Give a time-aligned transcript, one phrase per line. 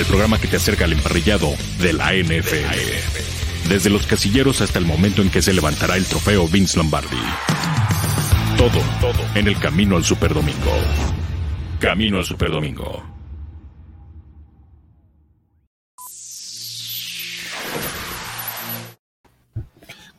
[0.00, 3.68] el programa que te acerca al emparrillado de la NFL.
[3.68, 7.18] Desde los casilleros hasta el momento en que se levantará el trofeo Vince Lombardi.
[8.56, 10.72] Todo, todo en el camino al Superdomingo.
[11.78, 13.04] Camino al Superdomingo.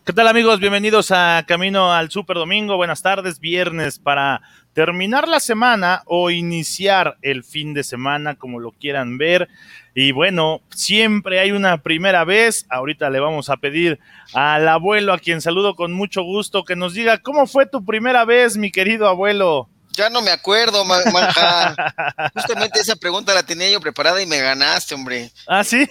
[0.06, 0.60] ¿Qué tal amigos?
[0.60, 2.76] Bienvenidos a Camino al Super Domingo.
[2.76, 4.42] Buenas tardes, viernes para
[4.74, 9.50] terminar la semana o iniciar el fin de semana, como lo quieran ver.
[9.94, 12.66] Y bueno, siempre hay una primera vez.
[12.70, 14.00] Ahorita le vamos a pedir
[14.34, 18.26] al abuelo, a quien saludo con mucho gusto, que nos diga cómo fue tu primera
[18.26, 19.68] vez, mi querido abuelo.
[19.94, 21.76] Ya no me acuerdo, manja.
[22.34, 25.32] Justamente esa pregunta la tenía yo preparada y me ganaste, hombre.
[25.48, 25.86] ¿Ah, sí?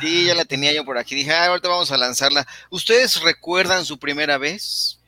[0.00, 0.26] sí?
[0.26, 1.16] ya la tenía yo por aquí.
[1.16, 2.46] Dije, ah, ahorita vamos a lanzarla.
[2.70, 5.00] ¿Ustedes recuerdan su primera vez?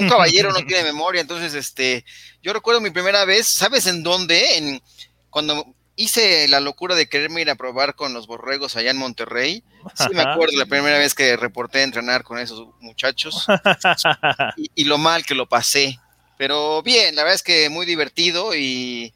[0.00, 2.04] Un caballero no tiene memoria, entonces, este,
[2.42, 4.56] yo recuerdo mi primera vez, ¿sabes en dónde?
[4.56, 4.82] En,
[5.30, 9.62] cuando hice la locura de quererme ir a probar con los borregos allá en Monterrey.
[9.94, 13.46] Sí me acuerdo la primera vez que reporté entrenar con esos muchachos
[14.74, 15.98] y lo mal que lo pasé
[16.40, 19.12] pero bien, la verdad es que muy divertido y,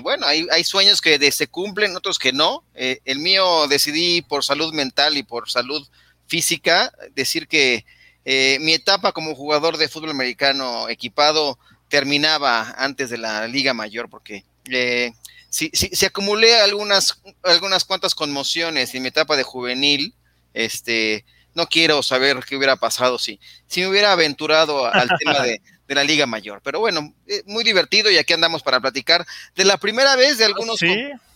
[0.00, 2.64] bueno, hay, hay, sueños que se cumplen, otros que no.
[2.74, 5.86] Eh, el mío decidí por salud mental y por salud
[6.26, 7.84] física decir que
[8.26, 14.10] eh, mi etapa como jugador de fútbol americano equipado terminaba antes de la Liga Mayor
[14.10, 15.12] porque eh,
[15.48, 20.14] si, si, acumulé algunas, algunas cuantas conmociones en mi etapa de juvenil,
[20.52, 25.62] este, no quiero saber qué hubiera pasado si, si me hubiera aventurado al tema de,
[25.86, 26.60] de la Liga Mayor.
[26.62, 30.44] Pero bueno, eh, muy divertido y aquí andamos para platicar de la primera vez de
[30.44, 30.80] algunos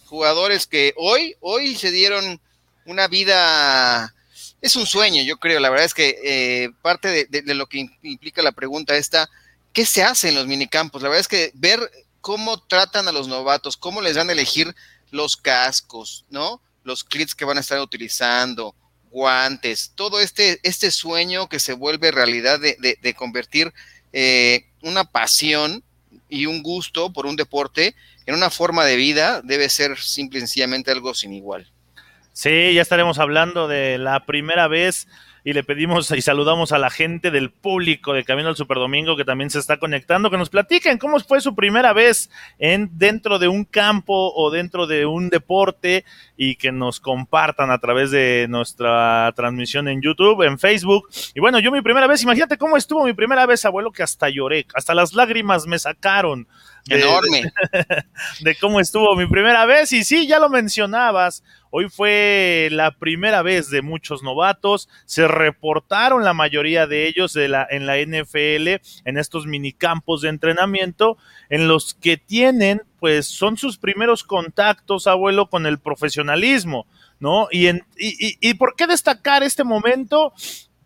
[0.06, 2.40] jugadores que hoy, hoy se dieron
[2.84, 4.12] una vida,
[4.60, 5.60] es un sueño, yo creo.
[5.60, 9.28] La verdad es que eh, parte de, lo que implica la pregunta esta,
[9.72, 11.02] ¿qué se hace en los minicampos?
[11.02, 11.80] La verdad es que ver
[12.20, 14.74] cómo tratan a los novatos, cómo les dan a elegir
[15.10, 16.60] los cascos, ¿no?
[16.84, 18.74] Los clips que van a estar utilizando,
[19.10, 23.72] guantes, todo este, este sueño que se vuelve realidad de, de convertir
[24.12, 25.82] eh, una pasión
[26.28, 27.94] y un gusto por un deporte
[28.26, 31.70] en una forma de vida debe ser simple y sencillamente algo sin igual.
[32.42, 35.06] Sí, ya estaremos hablando de la primera vez
[35.44, 39.26] y le pedimos y saludamos a la gente del público de Camino al Superdomingo que
[39.26, 43.48] también se está conectando, que nos platiquen cómo fue su primera vez en dentro de
[43.48, 49.30] un campo o dentro de un deporte y que nos compartan a través de nuestra
[49.36, 51.10] transmisión en YouTube, en Facebook.
[51.34, 54.30] Y bueno, yo mi primera vez, imagínate cómo estuvo mi primera vez, abuelo, que hasta
[54.30, 56.48] lloré, hasta las lágrimas me sacaron.
[56.88, 57.52] Enorme.
[58.40, 59.92] de cómo estuvo mi primera vez.
[59.92, 61.42] Y sí, ya lo mencionabas,
[61.72, 64.88] Hoy fue la primera vez de muchos novatos.
[65.06, 70.30] Se reportaron la mayoría de ellos de la, en la NFL en estos minicampos de
[70.30, 71.16] entrenamiento
[71.48, 76.86] en los que tienen, pues son sus primeros contactos, abuelo, con el profesionalismo,
[77.20, 77.46] ¿no?
[77.52, 80.32] Y, en, y, y por qué destacar este momento?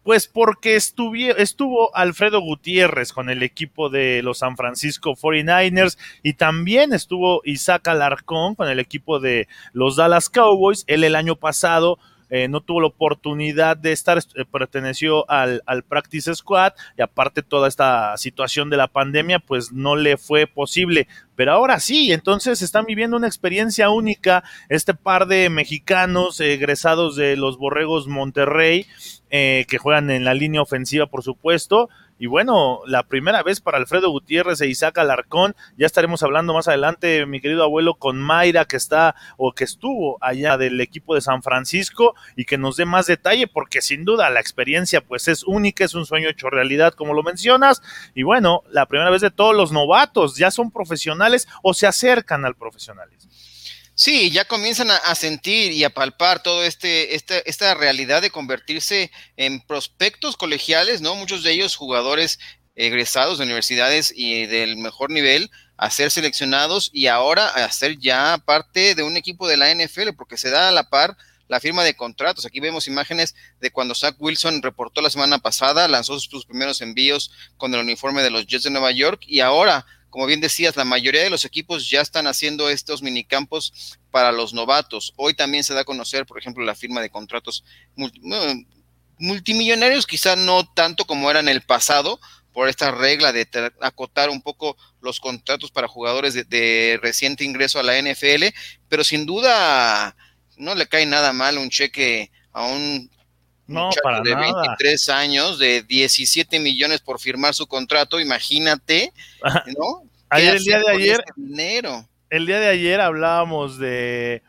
[0.04, 6.92] Pues porque estuvo Alfredo Gutiérrez con el equipo de los San Francisco 49ers y también
[6.92, 10.84] estuvo Isaac Alarcón con el equipo de los Dallas Cowboys.
[10.88, 11.98] Él el año pasado
[12.36, 17.42] eh, no tuvo la oportunidad de estar, eh, perteneció al, al, Practice Squad y aparte
[17.44, 21.06] toda esta situación de la pandemia, pues no le fue posible.
[21.36, 27.36] Pero ahora sí, entonces están viviendo una experiencia única este par de mexicanos egresados de
[27.36, 28.86] los Borregos Monterrey,
[29.30, 33.78] eh, que juegan en la línea ofensiva, por supuesto, y bueno, la primera vez para
[33.78, 38.66] Alfredo Gutiérrez e Isaac Alarcón, ya estaremos hablando más adelante, mi querido abuelo, con Mayra,
[38.66, 42.84] que está o que estuvo allá del equipo de San Francisco y que nos dé
[42.84, 46.94] más detalle, porque sin duda la experiencia pues es única, es un sueño hecho realidad,
[46.94, 47.82] como lo mencionas.
[48.14, 52.44] Y bueno, la primera vez de todos los novatos, ya son profesionales o se acercan
[52.44, 53.32] al profesionalismo.
[53.96, 59.12] Sí, ya comienzan a, sentir y a palpar todo este, este, esta realidad de convertirse
[59.36, 61.14] en prospectos colegiales, ¿no?
[61.14, 62.40] Muchos de ellos jugadores
[62.74, 68.42] egresados de universidades y del mejor nivel a ser seleccionados y ahora a ser ya
[68.44, 71.16] parte de un equipo de la NFL, porque se da a la par
[71.46, 72.46] la firma de contratos.
[72.46, 77.30] Aquí vemos imágenes de cuando Zach Wilson reportó la semana pasada, lanzó sus primeros envíos
[77.56, 80.84] con el uniforme de los Jets de Nueva York y ahora como bien decías, la
[80.84, 85.12] mayoría de los equipos ya están haciendo estos minicampos para los novatos.
[85.16, 87.64] Hoy también se da a conocer, por ejemplo, la firma de contratos
[89.18, 92.20] multimillonarios, quizá no tanto como era en el pasado,
[92.52, 93.48] por esta regla de
[93.80, 98.44] acotar un poco los contratos para jugadores de, reciente ingreso a la NFL,
[98.88, 100.14] pero sin duda
[100.56, 103.10] no le cae nada mal un cheque a un
[103.66, 109.12] no, para de 23 años, de 17 millones por firmar su contrato, imagínate,
[109.78, 110.02] ¿no?
[110.28, 112.08] ayer, el día de ayer, dinero?
[112.30, 114.42] el día de ayer hablábamos de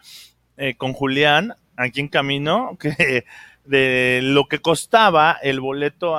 [0.58, 3.26] eh, con Julián, aquí en camino, que
[3.66, 6.16] de lo que costaba el boleto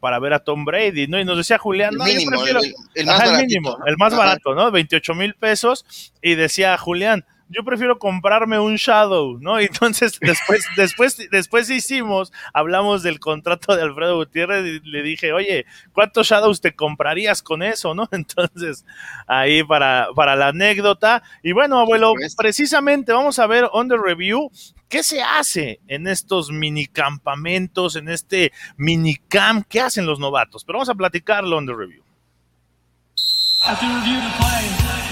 [0.00, 1.18] para ver a Tom Brady, ¿no?
[1.18, 2.60] Y nos decía Julián, no, mínimo, prefiero,
[2.94, 4.70] el, más el mínimo, el más barato, ¿no?
[4.70, 6.12] 28 mil pesos.
[6.20, 9.58] Y decía Julián, yo prefiero comprarme un Shadow, ¿no?
[9.60, 15.66] Entonces después, después, después hicimos, hablamos del contrato de Alfredo Gutiérrez y le dije, oye,
[15.92, 18.08] ¿cuántos Shadows te comprarías con eso, no?
[18.12, 18.84] Entonces,
[19.26, 21.22] ahí para, para la anécdota.
[21.42, 24.50] Y bueno, abuelo, precisamente vamos a ver on the review
[24.92, 29.64] ¿Qué se hace en estos mini campamentos, en este mini camp?
[29.66, 30.66] ¿Qué hacen los novatos?
[30.66, 32.04] Pero vamos a platicarlo on the review.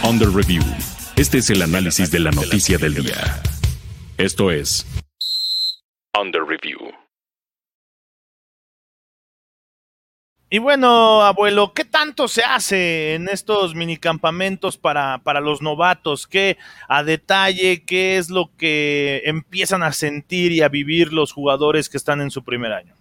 [0.05, 0.61] On the review
[1.21, 3.43] este es el análisis de la noticia del día.
[4.17, 4.87] Esto es
[6.19, 6.79] Under Review.
[10.49, 16.27] Y bueno, abuelo, ¿qué tanto se hace en estos minicampamentos para, para los novatos?
[16.27, 16.57] ¿Qué
[16.89, 21.99] a detalle, qué es lo que empiezan a sentir y a vivir los jugadores que
[21.99, 23.00] están en su primer año?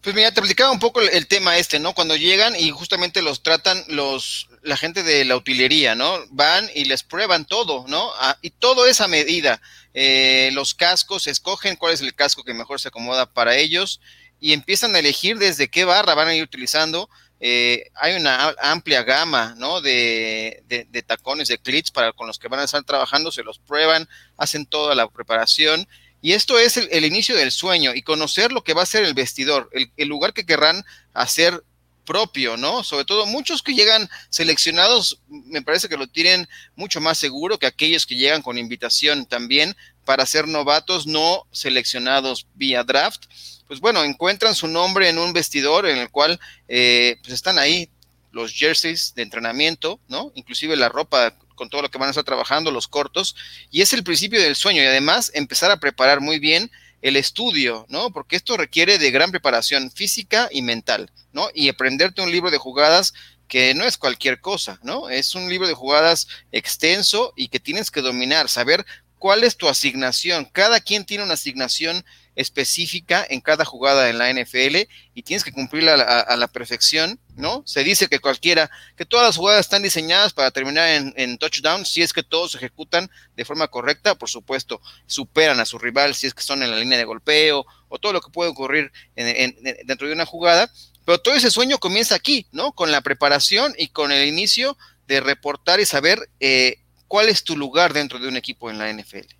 [0.00, 1.92] Pues mira, te explicaba un poco el, tema este, ¿no?
[1.92, 6.18] Cuando llegan y justamente los tratan los la gente de la utilería, ¿no?
[6.30, 8.12] Van y les prueban todo, ¿no?
[8.18, 9.60] Ah, y todo es a medida.
[9.94, 14.00] Eh, los cascos, escogen cuál es el casco que mejor se acomoda para ellos
[14.40, 17.10] y empiezan a elegir desde qué barra van a ir utilizando.
[17.40, 19.80] Eh, hay una amplia gama, ¿no?
[19.80, 23.42] De, de, de tacones, de clits para con los que van a estar trabajando, se
[23.42, 25.88] los prueban, hacen toda la preparación
[26.20, 29.14] y esto es el, inicio del sueño y conocer lo que va a ser el
[29.14, 30.84] vestidor, el, lugar que querrán
[31.14, 31.62] hacer
[32.04, 32.82] propio, ¿no?
[32.82, 37.66] Sobre todo muchos que llegan seleccionados, me parece que lo tienen mucho más seguro que
[37.66, 43.26] aquellos que llegan con invitación también para ser novatos no seleccionados vía draft.
[43.66, 47.90] Pues bueno, encuentran su nombre en un vestidor en el cual eh, pues están ahí
[48.32, 50.32] los jerseys de entrenamiento, ¿no?
[50.34, 53.36] Inclusive la ropa con todo lo que van a estar trabajando, los cortos,
[53.70, 56.70] y es el principio del sueño y además empezar a preparar muy bien
[57.02, 58.10] el estudio, ¿no?
[58.10, 61.48] Porque esto requiere de gran preparación física y mental, ¿no?
[61.54, 63.12] Y aprenderte un libro de jugadas
[63.48, 65.08] que no es cualquier cosa, ¿no?
[65.08, 68.84] Es un libro de jugadas extenso y que tienes que dominar, saber
[69.18, 70.44] cuál es tu asignación.
[70.52, 72.04] Cada quien tiene una asignación
[72.38, 74.76] específica en cada jugada en la NFL
[75.12, 77.64] y tienes que cumplirla a, la perfección, ¿no?
[77.66, 82.00] Se dice que cualquiera, que todas las jugadas están diseñadas para terminar en, touchdown, si
[82.00, 86.28] es que todos se ejecutan de forma correcta, por supuesto, superan a su rival si
[86.28, 90.06] es que son en la línea de golpeo o todo lo que puede ocurrir dentro
[90.06, 90.72] de una jugada,
[91.04, 92.70] pero todo ese sueño comienza aquí, ¿no?
[92.70, 97.56] Con la preparación y con el inicio de reportar y saber eh, cuál es tu
[97.56, 99.37] lugar dentro de un equipo en la NFL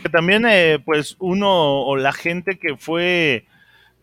[0.00, 3.46] que también, eh, pues, uno o la gente que fue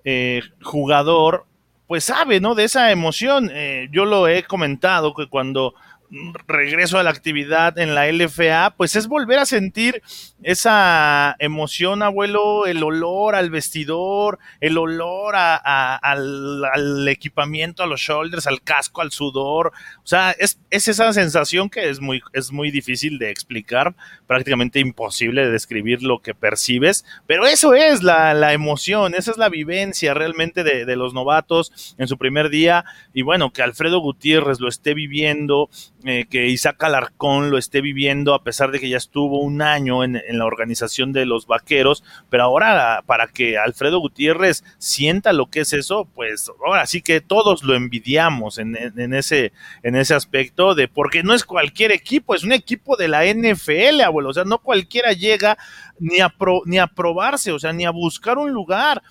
[0.06, 1.46] eh, jugador,
[1.88, 2.56] pues sabe, ¿no?
[2.56, 3.50] De esa emoción.
[3.52, 5.74] Eh, yo lo he comentado que cuando
[6.48, 10.02] regreso a la actividad en la LFA, pues es volver a sentir
[10.42, 18.62] esa emoción, abuelo, el olor al vestidor, el olor al, equipamiento, a los shoulders, al
[18.62, 19.72] casco, al sudor.
[20.04, 23.96] O sea, es, esa sensación que es muy, es muy difícil de explicar,
[24.28, 29.50] prácticamente imposible de describir lo que percibes, pero eso es la, emoción, esa es la
[29.50, 32.86] vivencia realmente de, de los novatos en su primer día.
[33.14, 35.70] Y bueno, que Alfredo Gutiérrez lo esté viviendo,
[36.06, 40.06] eh, que Isaac Alarcón lo esté viviendo a pesar de que ya estuvo un año
[40.06, 45.60] en, la organización de los vaqueros, pero ahora para que Alfredo Gutiérrez sienta lo que
[45.60, 48.78] es eso, pues ahora sí que todos lo envidiamos en,
[49.14, 49.52] ese,
[49.84, 54.00] en ese aspecto de porque no es cualquier equipo, es un equipo de la NFL,
[54.02, 55.58] abuelo, o sea, no cualquiera llega
[56.00, 56.34] ni a,
[56.66, 59.02] ni a probarse, o sea, ni a buscar un lugar.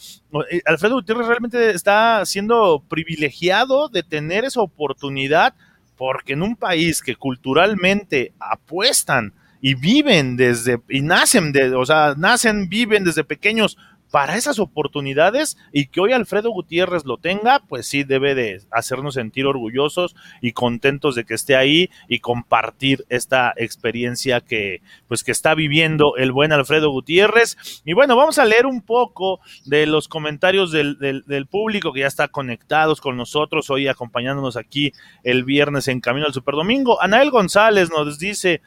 [0.51, 5.55] Eh, Alfredo Gutiérrez realmente está siendo privilegiado de tener esa oportunidad
[5.99, 12.15] porque en un país que culturalmente apuestan y viven desde, y nacen, de, o sea,
[12.17, 13.77] nacen, viven desde pequeños
[14.11, 19.15] para esas oportunidades y que hoy Alfredo Gutiérrez lo tenga, pues sí debe de hacernos
[19.15, 25.33] sentir orgullosos y contentos de que esté ahí y compartir esta experiencia que pues que
[25.33, 27.83] está viviendo el buen Alfredo Gutiérrez.
[27.85, 32.07] Y bueno, vamos a leer un poco de los comentarios del, del, público que ya
[32.07, 37.01] está conectados con nosotros hoy acompañándonos aquí el viernes en Camino al Superdomingo.
[37.01, 38.61] Anael González nos dice,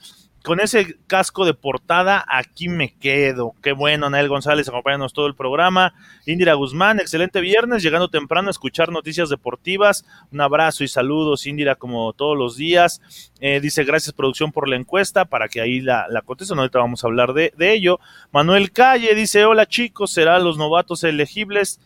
[0.43, 3.53] con ese casco de portada, aquí me quedo.
[3.62, 5.93] Qué bueno, Anael González, acompañándonos todo el programa.
[6.25, 10.03] Indira Guzmán, excelente viernes, llegando temprano a escuchar noticias deportivas.
[10.31, 13.01] Un abrazo y saludos, Indira, como todos los días.
[13.39, 16.57] Eh, dice, gracias, producción, por la encuesta, para que ahí la, la contesten.
[16.57, 18.00] Ahorita vamos a hablar de, de ello.
[18.31, 21.79] Manuel Calle dice, hola chicos, será los novatos elegibles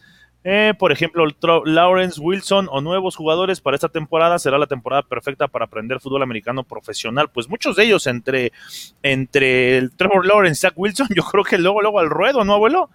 [0.48, 1.26] Eh, por ejemplo,
[1.66, 6.22] Lawrence Wilson o nuevos jugadores para esta temporada será la temporada perfecta para aprender fútbol
[6.22, 7.32] americano profesional.
[7.32, 8.52] Pues muchos de ellos entre,
[9.02, 12.54] entre el Trevor Lawrence y Zach Wilson, yo creo que luego, luego al ruedo, ¿no,
[12.54, 12.92] abuelo?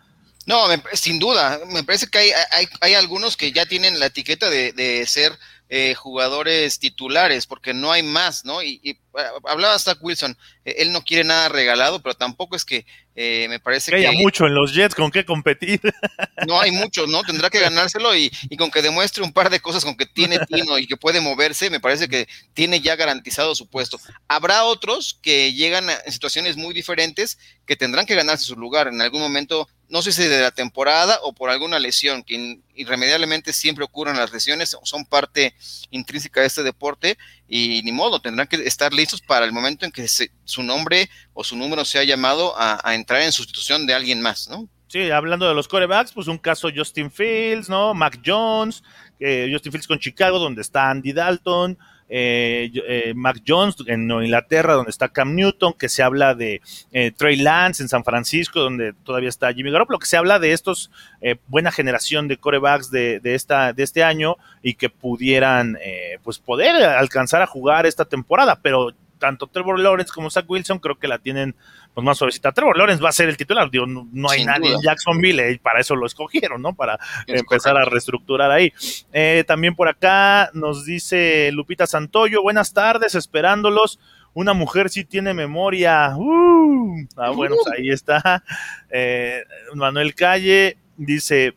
[0.46, 1.58] No, sin duda.
[1.72, 5.32] Me parece que hay, hay, hay, algunos que ya tienen la etiqueta de, de ser
[5.72, 8.60] eh, jugadores titulares, porque no hay más, ¿no?
[8.60, 12.64] Y, y ah, hablaba Zach Wilson, eh, él no quiere nada regalado, pero tampoco es
[12.64, 12.86] que
[13.22, 13.98] eh, me parece que...
[13.98, 15.78] Haya mucho en los Jets con qué competir.
[16.46, 17.22] No hay mucho, ¿no?
[17.22, 20.38] Tendrá que ganárselo y, y, con que demuestre un par de cosas con que tiene
[20.46, 24.00] tino y que puede moverse, me parece que tiene ya garantizado su puesto.
[24.26, 28.88] Habrá otros que llegan en situaciones muy diferentes que tendrán que ganarse su lugar.
[28.88, 33.52] En algún momento no sé si de la temporada o por alguna lesión, que irremediablemente
[33.52, 35.54] siempre ocurren las lesiones, son parte
[35.90, 37.18] intrínseca de este deporte
[37.48, 40.06] y ni modo, tendrán que estar listos para el momento en que
[40.44, 44.68] su nombre o su número sea llamado a, entrar en sustitución de alguien más, ¿no?
[44.86, 47.94] Sí, hablando de los corebacks, pues un caso Justin Fields, ¿no?
[47.94, 48.82] Mac Jones,
[49.18, 51.78] eh, Justin Fields con Chicago, donde está Andy Dalton,
[52.12, 56.60] eh, eh, Mac Jones en Inglaterra, donde está Cam Newton, que se habla de
[56.92, 60.52] eh, Trey Lance en San Francisco, donde todavía está Jimmy Garoppolo, que se habla de
[60.52, 60.90] estos
[61.20, 65.78] eh, buena generación de corebacks de, esta, de este año y que pudieran
[66.24, 70.98] pues poder alcanzar a jugar esta temporada, pero tanto Trevor Lawrence como Zach Wilson creo
[70.98, 71.54] que la tienen
[71.94, 72.52] pues más suavecita.
[72.52, 75.80] Trevor Lawrence va a ser el titular, digo, no, hay nadie en Jacksonville, y para
[75.80, 76.74] eso lo escogieron, ¿no?
[76.74, 78.72] Para empezar a reestructurar ahí.
[79.12, 83.98] Eh, también por acá nos dice Lupita Santoyo, buenas tardes, esperándolos.
[84.32, 86.14] Una mujer sí tiene memoria.
[86.16, 88.44] Uh, ah, bueno, pues ahí está.
[88.92, 89.44] Eh,
[89.74, 91.54] Manuel Calle dice,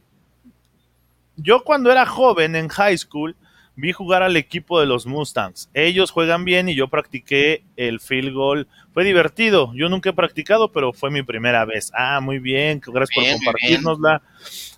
[1.35, 3.35] yo cuando era joven en high school,
[3.75, 5.69] vi jugar al equipo de los Mustangs.
[5.73, 8.67] Ellos juegan bien y yo practiqué el field goal.
[8.93, 9.71] Fue divertido.
[9.73, 11.91] Yo nunca he practicado, pero fue mi primera vez.
[11.95, 12.79] Ah, muy bien.
[12.85, 14.21] Gracias por compartirnosla.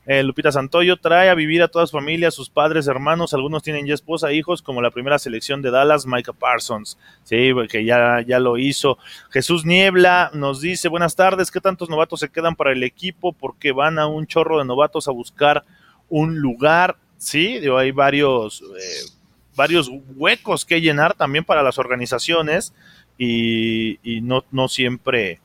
[0.05, 3.33] Eh, Lupita Santoyo trae a vivir a toda su familia, sus padres, hermanos.
[3.33, 6.97] Algunos tienen ya esposa, hijos, como la primera selección de Dallas, Micah Parsons.
[7.23, 8.97] Sí, que ya, ya lo hizo.
[9.29, 11.51] Jesús Niebla nos dice: Buenas tardes.
[11.51, 13.33] ¿Qué tantos novatos se quedan para el equipo?
[13.33, 15.65] Porque van a un chorro de novatos a buscar
[16.07, 19.09] un lugar sí, hay varios, eh,
[19.55, 22.73] varios huecos que llenar también para las organizaciones
[23.17, 25.39] y, no, no siempre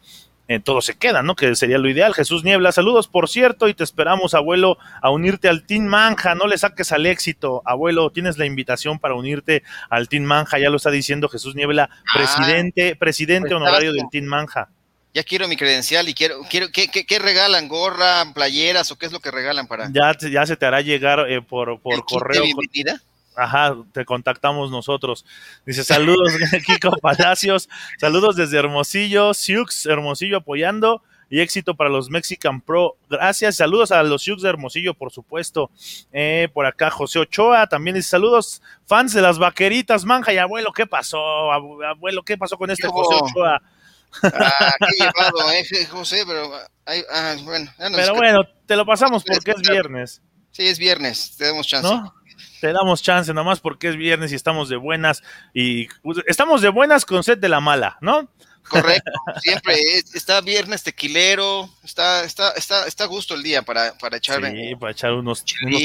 [0.49, 1.37] eh, todo se queda, ¿no?
[1.37, 2.12] Que sería lo ideal.
[2.14, 6.46] Jesús Niebla, saludos por cierto y te esperamos, abuelo, a unirte al Team Manja, no
[6.46, 10.76] le saques al éxito, abuelo, tienes la invitación para unirte al Team Manja, ya lo
[10.76, 14.70] está diciendo Jesús Niebla, ah, presidente, presidente pues honorario del Team Manja
[15.12, 17.69] ya quiero mi credencial y quiero, quiero ¿qué, qué, regalan?
[17.69, 19.90] ¿Gorra, playeras o qué es lo que regalan para?
[19.93, 22.45] Ya, ya se te hará llegar eh, por, por correo.
[23.37, 25.25] Ajá, te contactamos nosotros.
[25.64, 26.33] Dice, saludos,
[26.67, 32.97] Kiko Palacios, saludos desde Hermosillo, Siux Hermosillo apoyando y éxito para los Mexican Pro.
[33.09, 35.71] Gracias, saludos a los Siux de Hermosillo, por supuesto.
[36.12, 40.73] Eh, por acá José Ochoa también dice, saludos, fans de las vaqueritas, manja y abuelo,
[40.73, 41.52] ¿qué pasó?
[41.52, 43.62] Abuelo, ¿qué pasó con este José Ochoa?
[44.23, 46.52] Ah, qué llevado, eh, José, pero
[46.87, 47.73] ah, bueno.
[47.79, 50.23] pero bueno, te lo pasamos porque es viernes.
[50.50, 51.88] Sí, es viernes, te damos chance.
[51.88, 52.14] ¿No?
[52.61, 55.23] Te damos chance nomás porque es viernes y estamos de buenas
[55.55, 58.29] y pues, estamos de buenas con set de la mala, ¿no?
[58.69, 59.75] Correcto, siempre
[60.14, 64.45] está viernes tequilero, está, está, está, está gusto el día para, para echar.
[64.45, 65.83] Sí, para echar unos, unos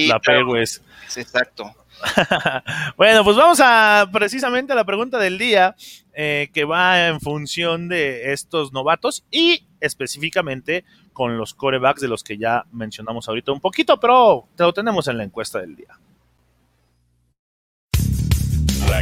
[1.15, 1.74] Exacto.
[2.97, 5.75] bueno, pues vamos a precisamente a la pregunta del día
[6.13, 12.23] eh, que va en función de estos novatos y específicamente con los corebacks de los
[12.23, 15.97] que ya mencionamos ahorita un poquito, pero te lo tenemos en la encuesta del día.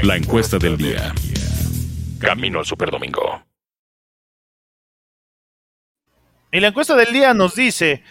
[0.03, 1.13] La encuesta del día.
[2.19, 3.43] Camino al Superdomingo.
[6.51, 8.03] Y la encuesta del día nos dice,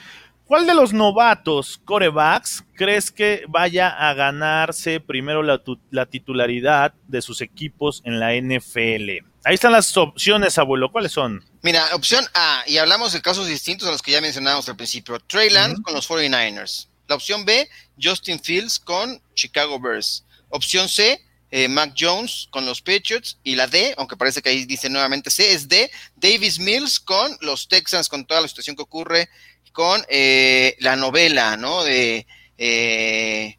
[0.52, 7.40] ¿Cuál de los novatos corebacks crees que vaya a ganarse primero la, titularidad de sus
[7.40, 9.24] equipos en la NFL?
[9.44, 10.92] Ahí están las opciones, abuelo.
[10.92, 11.42] ¿Cuáles son?
[11.62, 15.18] Mira, opción A, y hablamos de casos distintos a los que ya mencionábamos al principio.
[15.20, 16.88] Trey Lance con los 49ers.
[17.08, 17.66] La opción B,
[17.98, 20.26] Justin Fields con Chicago Bears.
[20.50, 21.18] Opción C,
[21.50, 23.38] eh, Mac Jones con los Patriots.
[23.42, 27.38] Y la D, aunque parece que ahí dice nuevamente C, es D, Davis Mills con
[27.40, 29.30] los Texans, con toda la situación que ocurre
[29.72, 31.82] con eh, la novela, ¿no?
[31.82, 32.26] De.
[32.58, 33.58] Eh,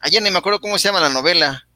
[0.00, 1.66] ayer ni me acuerdo cómo se llama la novela.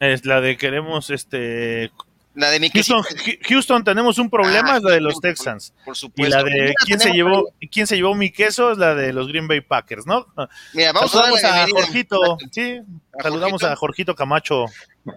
[0.00, 1.90] Es la de queremos este.
[2.34, 3.02] La de mi Houston,
[3.48, 5.74] Houston, tenemos un problema, ah, es la de los Texans.
[5.84, 6.24] Por, supuesto.
[6.24, 9.26] Y la de quién se llevó quién se llevó mi queso es la de los
[9.26, 10.24] Green Bay Packers, ¿no?
[10.72, 12.80] Mira, vamos saludamos a, Jorgito, sí,
[13.20, 14.66] saludamos a Jorgito Camacho.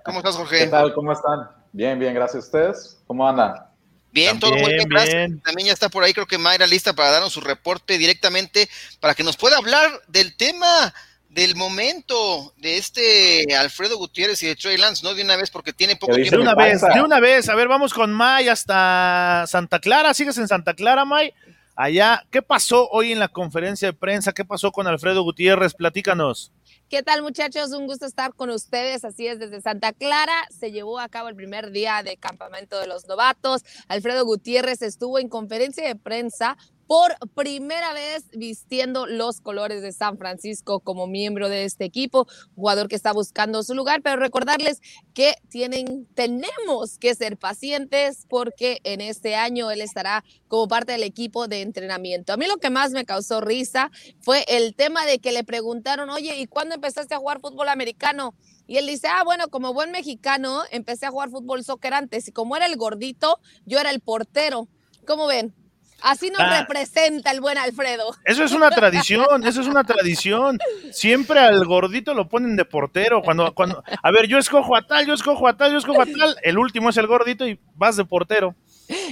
[0.04, 0.60] ¿Cómo estás, Jorge?
[0.60, 0.96] ¿Qué tal?
[0.96, 1.48] ¿Cómo están?
[1.72, 3.04] Bien, bien, gracias a ustedes.
[3.06, 3.71] ¿Cómo andan?
[4.12, 5.32] Bien, todo muy bien, gracias.
[5.44, 9.16] También ya está por ahí, creo que Mayra lista para darnos su reporte directamente para
[9.16, 10.94] que nos pueda hablar del tema
[11.30, 15.72] del momento de este Alfredo Gutiérrez y de Trey Lance, no de una vez porque
[15.72, 16.42] tiene poco De tiempo.
[16.42, 17.48] una vez, de una vez.
[17.48, 20.14] A ver, vamos con May hasta Santa Clara.
[20.14, 21.34] ¿Sigues en Santa Clara, May?
[21.76, 24.34] Allá, ¿qué pasó hoy en la conferencia de prensa?
[24.34, 25.74] ¿Qué pasó con Alfredo Gutiérrez?
[25.74, 26.52] Platícanos.
[26.92, 27.72] ¿Qué tal muchachos?
[27.72, 29.06] Un gusto estar con ustedes.
[29.06, 32.88] Así es, desde Santa Clara se llevó a cabo el primer día de campamento de
[32.88, 33.64] los novatos.
[33.88, 36.58] Alfredo Gutiérrez estuvo en conferencia de prensa
[36.92, 42.90] por primera vez vistiendo los colores de San Francisco como miembro de este equipo, jugador
[42.90, 44.82] que está buscando su lugar, pero recordarles
[45.14, 51.04] que tienen, tenemos que ser pacientes porque en este año él estará como parte del
[51.04, 52.34] equipo de entrenamiento.
[52.34, 56.10] A mí lo que más me causó risa fue el tema de que le preguntaron,
[56.10, 58.36] oye, ¿y cuándo empezaste a jugar fútbol americano?
[58.68, 62.34] Y él dice, ah, bueno, como buen mexicano, empecé a jugar fútbol soccer antes y
[62.34, 64.68] como era el gordito, yo era el portero.
[65.08, 65.56] ¿Cómo ven?
[66.02, 66.60] Así nos Ah.
[66.62, 68.16] representa el buen Alfredo.
[68.26, 70.58] Eso es una tradición, eso es una tradición.
[70.92, 73.22] Siempre al gordito lo ponen de portero.
[73.22, 76.06] Cuando, cuando, a ver, yo escojo a tal, yo escojo a tal, yo escojo a
[76.06, 76.36] tal.
[76.44, 78.56] El último es el gordito y vas de portero.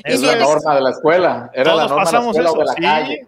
[0.03, 1.49] Es la norma de la escuela.
[1.53, 2.59] Era la Todos norma de la pasamos escuela o eso.
[2.59, 3.27] de la Sí, calle.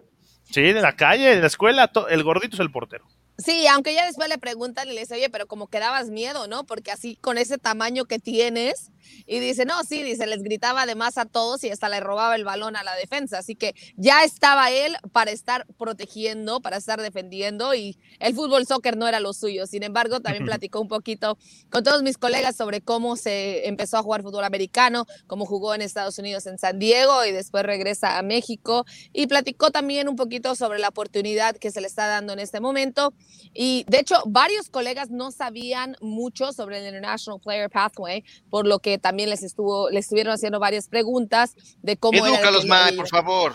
[0.50, 3.04] sí, de la calle, de la escuela, el gordito es el portero.
[3.38, 6.46] Sí, aunque ya después le preguntan y le dice, oye, pero como que dabas miedo,
[6.48, 6.64] ¿no?
[6.64, 8.90] Porque así con ese tamaño que tienes.
[9.26, 12.44] Y dice, no, sí, dice, les gritaba además a todos y hasta le robaba el
[12.44, 13.38] balón a la defensa.
[13.38, 18.96] Así que ya estaba él para estar protegiendo, para estar defendiendo y el fútbol soccer
[18.96, 19.66] no era lo suyo.
[19.66, 21.38] Sin embargo, también platicó un poquito
[21.70, 25.82] con todos mis colegas sobre cómo se empezó a jugar fútbol americano, cómo jugó en
[25.82, 28.84] Estados Unidos en San Diego y después regresa a México.
[29.12, 32.60] Y platicó también un poquito sobre la oportunidad que se le está dando en este
[32.60, 33.14] momento.
[33.54, 38.78] Y de hecho, varios colegas no sabían mucho sobre el International Player Pathway, por lo
[38.78, 43.54] que también les estuvo, les estuvieron haciendo varias preguntas de cómo Edúcalos, May, por favor.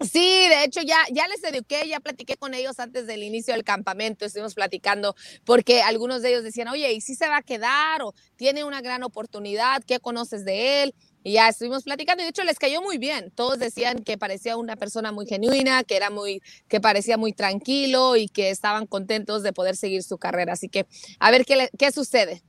[0.00, 3.64] Sí, de hecho ya, ya les eduqué, ya platiqué con ellos antes del inicio del
[3.64, 8.02] campamento, estuvimos platicando, porque algunos de ellos decían, oye, ¿y si se va a quedar?
[8.02, 9.82] ¿O tiene una gran oportunidad?
[9.84, 10.94] ¿Qué conoces de él?
[11.24, 13.32] Y ya estuvimos platicando y de hecho les cayó muy bien.
[13.34, 18.14] Todos decían que parecía una persona muy genuina, que era muy, que parecía muy tranquilo
[18.14, 20.52] y que estaban contentos de poder seguir su carrera.
[20.52, 20.86] Así que
[21.18, 22.44] a ver qué, le- qué sucede.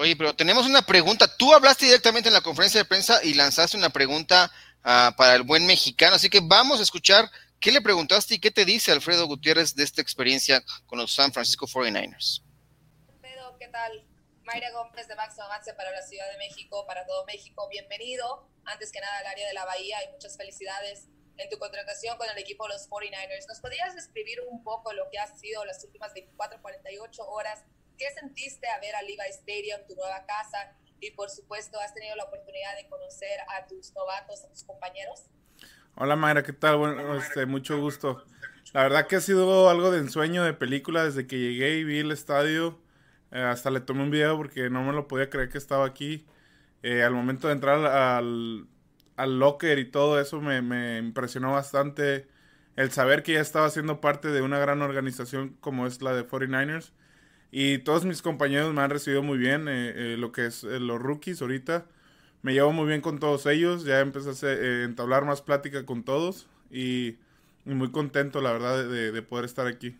[0.00, 1.28] Oye, pero tenemos una pregunta.
[1.36, 4.50] Tú hablaste directamente en la conferencia de prensa y lanzaste una pregunta
[4.82, 8.50] ah, para el buen mexicano, así que vamos a escuchar qué le preguntaste y qué
[8.50, 12.40] te dice Alfredo Gutiérrez de esta experiencia con los San Francisco 49ers.
[13.20, 14.06] Pedro, ¿qué tal?
[14.44, 17.68] Mayra Gómez de Máximo Avance para la Ciudad de México, para todo México.
[17.68, 22.16] Bienvenido, antes que nada, al área de la Bahía y muchas felicidades en tu contratación
[22.16, 23.46] con el equipo de los 49ers.
[23.48, 27.64] ¿Nos podrías describir un poco lo que ha sido las últimas 24, 48 horas?
[28.00, 30.72] ¿Qué sentiste a ver al Levi Stadium, tu nueva casa?
[31.00, 35.26] Y por supuesto, ¿has tenido la oportunidad de conocer a tus novatos, a tus compañeros?
[35.96, 36.78] Hola Mayra, ¿qué tal?
[36.78, 38.24] Bueno, este, mucho gusto.
[38.72, 41.98] La verdad que ha sido algo de ensueño de película desde que llegué y vi
[41.98, 42.80] el estadio.
[43.32, 46.26] eh, hasta le tomé un video porque no me lo podía creer que estaba aquí.
[46.82, 48.66] Eh, al momento de entrar al,
[49.16, 52.28] al locker y todo eso me, me impresionó bastante
[52.76, 56.26] el saber que ya estaba siendo parte de una gran organización como es la de
[56.26, 56.92] 49ers.
[57.52, 60.78] Y todos mis compañeros me han recibido muy bien, eh, eh, lo que es eh,
[60.80, 61.86] los rookies ahorita.
[62.42, 66.04] Me llevo muy bien con todos ellos, ya empecé a eh, entablar más plática con
[66.04, 67.16] todos y,
[67.66, 69.96] y muy contento, la verdad, de, de poder estar aquí.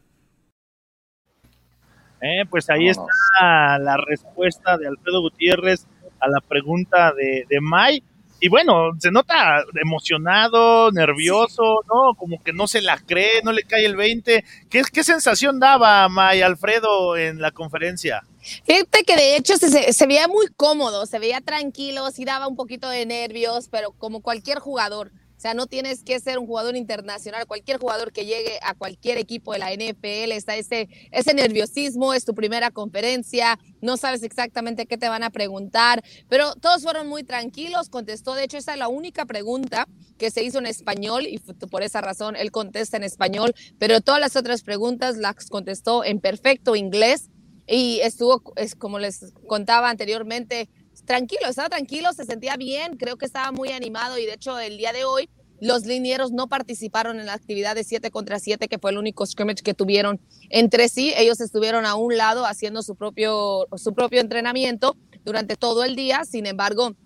[2.21, 3.09] Eh, pues ahí Vámonos.
[3.39, 5.87] está la respuesta de Alfredo Gutiérrez
[6.21, 8.03] a la pregunta de, de May.
[8.41, 12.15] Y bueno, se nota emocionado, nervioso, ¿no?
[12.17, 14.45] Como que no se la cree, no le cae el 20.
[14.71, 18.23] ¿Qué, qué sensación daba May Alfredo en la conferencia?
[18.65, 22.49] Fíjate que de hecho se, se, se veía muy cómodo, se veía tranquilo, sí daba
[22.49, 25.13] un poquito de nervios, pero como cualquier jugador.
[25.41, 27.47] O sea, no tienes que ser un jugador internacional.
[27.47, 32.27] Cualquier jugador que llegue a cualquier equipo de la NFL está ese, ese nerviosismo, es
[32.27, 37.25] tu primera conferencia, no sabes exactamente qué te van a preguntar, pero todos fueron muy
[37.25, 38.35] tranquilos, contestó.
[38.35, 42.03] De hecho, esa es la única pregunta que se hizo en español y por esa
[42.03, 47.31] razón él contesta en español, pero todas las otras preguntas las contestó en perfecto inglés
[47.67, 50.69] y estuvo, es como les contaba anteriormente,
[51.05, 54.79] tranquilo, estaba tranquilo, se sentía bien, creo que estaba muy animado y de hecho el
[54.79, 55.29] día de hoy
[55.61, 59.27] los linieros no participaron en la actividad de 7 contra 7, que fue el único
[59.27, 61.13] scrimmage que tuvieron entre sí.
[61.17, 66.25] Ellos estuvieron a un lado haciendo su propio, su propio entrenamiento durante todo el día.
[66.25, 66.97] Sin embargo,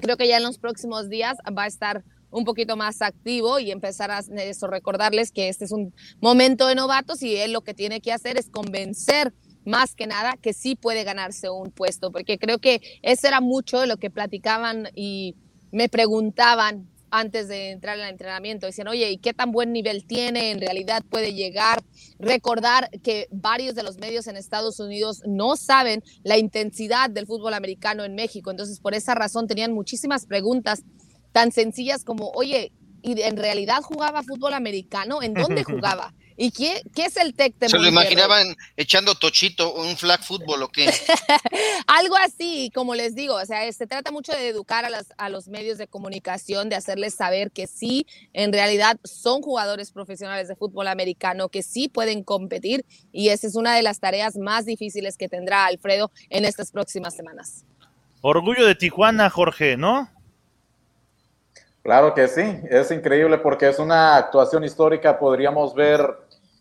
[0.00, 3.70] creo que ya en los próximos días va a estar un poquito más activo y
[3.70, 7.74] empezar a eso, recordarles que este es un momento de novatos y él lo que
[7.74, 9.32] tiene que hacer es convencer
[9.64, 13.80] más que nada que sí puede ganarse un puesto, porque creo que eso era mucho
[13.80, 15.36] de lo que platicaban y
[15.70, 18.66] me preguntaban antes de entrar al entrenamiento.
[18.66, 20.50] Dicen, oye, ¿y qué tan buen nivel tiene?
[20.50, 21.82] En realidad puede llegar.
[22.18, 27.54] Recordar que varios de los medios en Estados Unidos no saben la intensidad del fútbol
[27.54, 28.50] americano en México.
[28.50, 30.84] Entonces, por esa razón tenían muchísimas preguntas
[31.32, 32.72] tan sencillas como, oye,
[33.02, 35.22] ¿y en realidad jugaba fútbol americano?
[35.22, 36.14] ¿En dónde jugaba?
[36.36, 40.62] ¿Y qué, qué es el TEC de Se lo imaginaban echando tochito, un flag fútbol
[40.62, 40.92] o qué.
[41.86, 45.28] Algo así, como les digo, o sea, se trata mucho de educar a, las, a
[45.28, 50.56] los medios de comunicación, de hacerles saber que sí, en realidad son jugadores profesionales de
[50.56, 55.16] fútbol americano, que sí pueden competir y esa es una de las tareas más difíciles
[55.16, 57.64] que tendrá Alfredo en estas próximas semanas.
[58.20, 60.08] Orgullo de Tijuana, Jorge, ¿no?
[61.82, 65.18] Claro que sí, es increíble porque es una actuación histórica.
[65.18, 66.16] Podríamos ver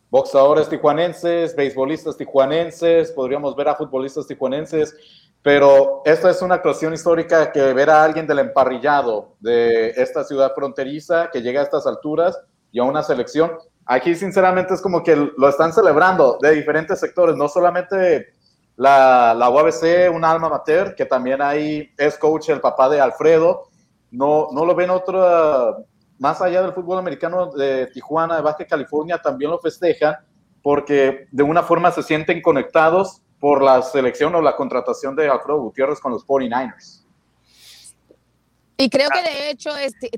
[0.10, 4.96] boxeadores tijuanenses, beisbolistas tijuanenses, podríamos ver a futbolistas tijuanenses,
[5.44, 10.54] pero esta es una actuación histórica que ver a alguien del emparrillado de esta ciudad
[10.56, 12.38] fronteriza que llega a estas alturas
[12.72, 13.52] y a una selección.
[13.86, 18.34] Aquí sinceramente es como que lo están celebrando de diferentes sectores, no solamente
[18.76, 23.71] la, la UABC, un alma mater, que también ahí es coach el papá de Alfredo,
[24.12, 25.78] no, no lo ven otra,
[26.20, 30.16] más allá del fútbol americano de Tijuana, de Baja California, también lo festejan
[30.62, 35.62] porque de una forma se sienten conectados por la selección o la contratación de Alfredo
[35.62, 37.01] Gutiérrez con los 49ers.
[38.82, 39.70] Y creo que de hecho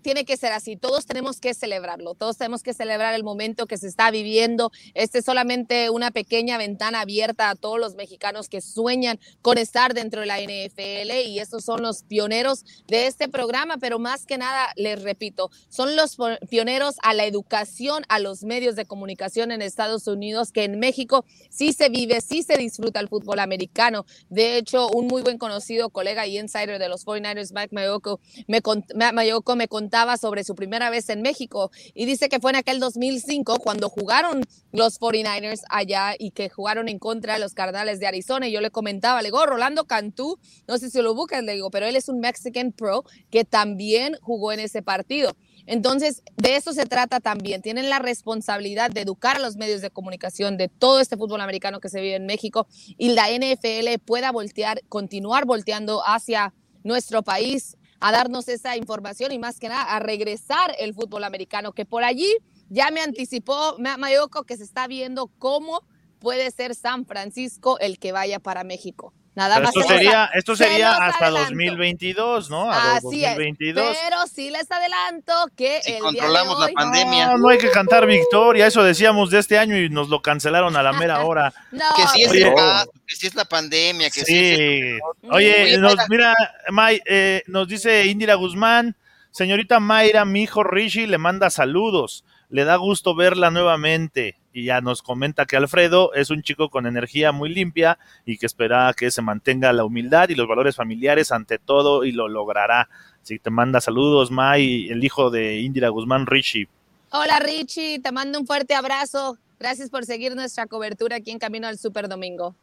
[0.01, 0.77] tiene que ser así.
[0.77, 2.13] Todos tenemos que celebrarlo.
[2.13, 4.71] Todos tenemos que celebrar el momento que se está viviendo.
[4.93, 9.93] Este es solamente una pequeña ventana abierta a todos los mexicanos que sueñan con estar
[9.93, 13.79] dentro de la NFL y estos son los pioneros de este programa.
[13.79, 16.15] Pero más que nada, les repito, son los
[16.49, 21.25] pioneros a la educación, a los medios de comunicación en Estados Unidos, que en México
[21.49, 24.05] sí se vive, sí se disfruta el fútbol americano.
[24.29, 28.21] De hecho, un muy buen conocido colega y insider de los 49ers, Mike Mayoko,
[28.53, 32.57] me, Mayoko me contaba sobre su primera vez en México y dice que fue en
[32.57, 37.99] aquel 2005 cuando jugaron los 49ers allá y que jugaron en contra de los Cardinals
[37.99, 38.47] de Arizona.
[38.47, 40.37] Y yo le comentaba, le digo, Rolando Cantú,
[40.67, 44.17] no sé si lo buscan, le digo, pero él es un Mexican Pro que también
[44.21, 45.35] jugó en ese partido.
[45.65, 47.61] Entonces, de eso se trata también.
[47.61, 51.79] Tienen la responsabilidad de educar a los medios de comunicación de todo este fútbol americano
[51.79, 57.77] que se vive en México y la NFL pueda voltear, continuar volteando hacia nuestro país
[58.03, 62.03] a darnos esa información y más que nada a regresar el fútbol americano, que por
[62.03, 62.35] allí
[62.67, 65.79] ya me anticipó Mayoko que se está viendo cómo
[66.19, 69.13] puede ser San Francisco el que vaya para México.
[69.35, 69.75] Nada más.
[69.75, 72.69] Esto sería, esto sería hasta 2022, ¿no?
[72.69, 73.35] Así es.
[73.35, 77.27] Pero sí les adelanto que si controlamos la pandemia.
[77.27, 78.67] No, no, hay que cantar victoria.
[78.67, 81.53] Eso decíamos de este año y nos lo cancelaron a la mera hora.
[81.71, 84.55] que sí es el caso, que sí es la pandemia, que sí.
[84.55, 84.99] sí
[85.31, 86.35] Oye, nos, mira,
[86.69, 88.95] May, eh, nos dice Indira Guzmán,
[89.31, 92.23] señorita Mayra, mi hijo Rishi le manda saludos.
[92.49, 96.85] Le da gusto verla nuevamente y ya nos comenta que Alfredo es un chico con
[96.85, 101.31] energía muy limpia y que espera que se mantenga la humildad y los valores familiares
[101.31, 102.87] ante todo y lo logrará.
[103.21, 106.67] Así te manda saludos, May, el hijo de Indira Guzmán, Richie.
[107.11, 109.37] Hola Richie, te mando un fuerte abrazo.
[109.59, 112.55] Gracias por seguir nuestra cobertura aquí en Camino al Super Domingo.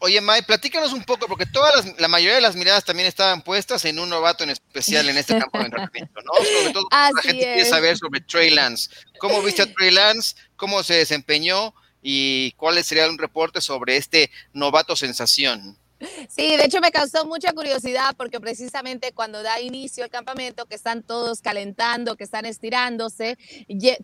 [0.00, 3.84] Oye, May, platícanos un poco, porque todas la mayoría de las miradas también estaban puestas
[3.84, 6.32] en un novato en especial en este campo de entrenamiento, ¿no?
[6.34, 8.90] Sobre todo la gente quiere saber sobre Trey Lance.
[9.18, 10.36] ¿Cómo viste a Trey Lance?
[10.56, 11.74] ¿Cómo se desempeñó?
[12.00, 15.76] ¿Y cuál sería un reporte sobre este novato sensación?
[16.28, 20.76] Sí, de hecho me causó mucha curiosidad porque precisamente cuando da inicio el campamento, que
[20.76, 23.36] están todos calentando, que están estirándose,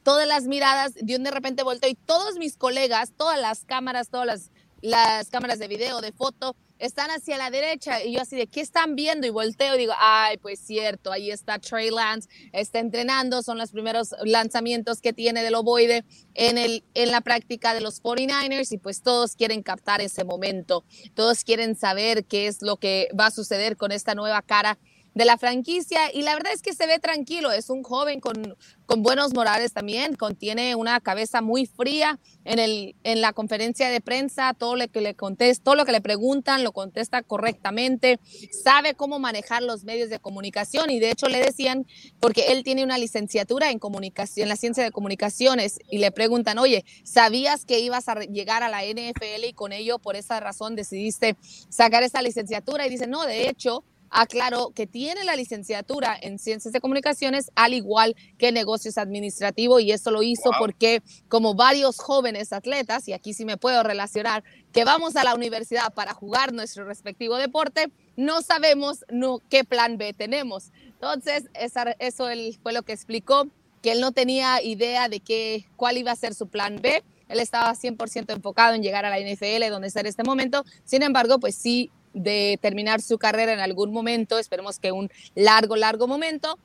[0.02, 4.08] todas las miradas de un de repente volteo y todos mis colegas, todas las cámaras,
[4.08, 4.50] todas las
[4.84, 8.60] las cámaras de video, de foto, están hacia la derecha y yo así de, ¿qué
[8.60, 9.26] están viendo?
[9.26, 13.70] Y volteo y digo, ay, pues cierto, ahí está Trey Lance, está entrenando, son los
[13.70, 18.78] primeros lanzamientos que tiene del ovoide en, el, en la práctica de los 49ers y
[18.78, 23.30] pues todos quieren captar ese momento, todos quieren saber qué es lo que va a
[23.30, 24.78] suceder con esta nueva cara
[25.14, 28.56] de la franquicia y la verdad es que se ve tranquilo, es un joven con,
[28.86, 34.00] con buenos morales también, contiene una cabeza muy fría en, el, en la conferencia de
[34.00, 38.18] prensa, todo lo que le contesta, todo lo que le preguntan lo contesta correctamente,
[38.50, 41.86] sabe cómo manejar los medios de comunicación y de hecho le decían,
[42.20, 46.58] porque él tiene una licenciatura en comunicación, en la ciencia de comunicaciones y le preguntan,
[46.58, 50.74] oye, ¿sabías que ibas a llegar a la NFL y con ello por esa razón
[50.74, 51.36] decidiste
[51.68, 52.86] sacar esa licenciatura?
[52.86, 57.74] Y dice, no, de hecho, aclaró que tiene la licenciatura en Ciencias de Comunicaciones, al
[57.74, 63.34] igual que negocios administrativos, y eso lo hizo porque como varios jóvenes atletas, y aquí
[63.34, 68.40] sí me puedo relacionar, que vamos a la universidad para jugar nuestro respectivo deporte, no
[68.40, 70.70] sabemos no, qué plan B tenemos.
[70.86, 73.48] Entonces, esa, eso él fue lo que explicó,
[73.82, 77.02] que él no tenía idea de qué, cuál iba a ser su plan B.
[77.28, 80.64] Él estaba 100% enfocado en llegar a la NFL, donde está en este momento.
[80.84, 85.76] Sin embargo, pues sí, de terminar su carrera en algún momento, esperemos que un largo,
[85.76, 86.58] largo momento,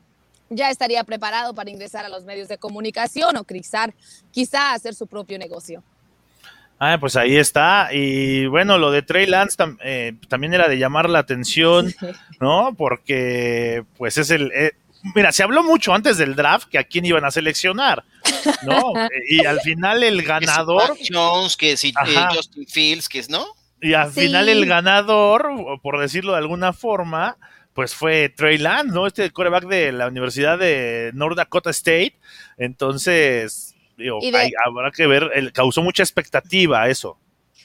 [0.50, 3.88] ya estaría preparado para ingresar a los medios de comunicación o quizá,
[4.32, 5.84] quizá hacer su propio negocio.
[6.80, 7.90] Ah, pues ahí está.
[7.92, 11.94] Y bueno, lo de Trey Lance eh, también era de llamar la atención,
[12.40, 12.74] ¿no?
[12.78, 14.52] Porque pues es el...
[14.54, 14.72] Eh,
[15.14, 18.06] mira, se habló mucho antes del draft que a quién iban a seleccionar,
[18.64, 18.94] ¿no?
[19.30, 20.98] y al final el ganador...
[20.98, 23.46] Que Jones, que si eh, Justin Fields, que es, ¿no?
[23.82, 25.50] Y al final el ganador,
[25.82, 27.38] por decirlo de alguna forma,
[27.74, 29.08] pues fue Trey Lance, ¿no?
[29.08, 32.16] Este coreback de la Universidad de North Dakota State.
[32.58, 33.76] Entonces,
[34.66, 37.18] habrá que ver, el, causó mucha expectativa eso.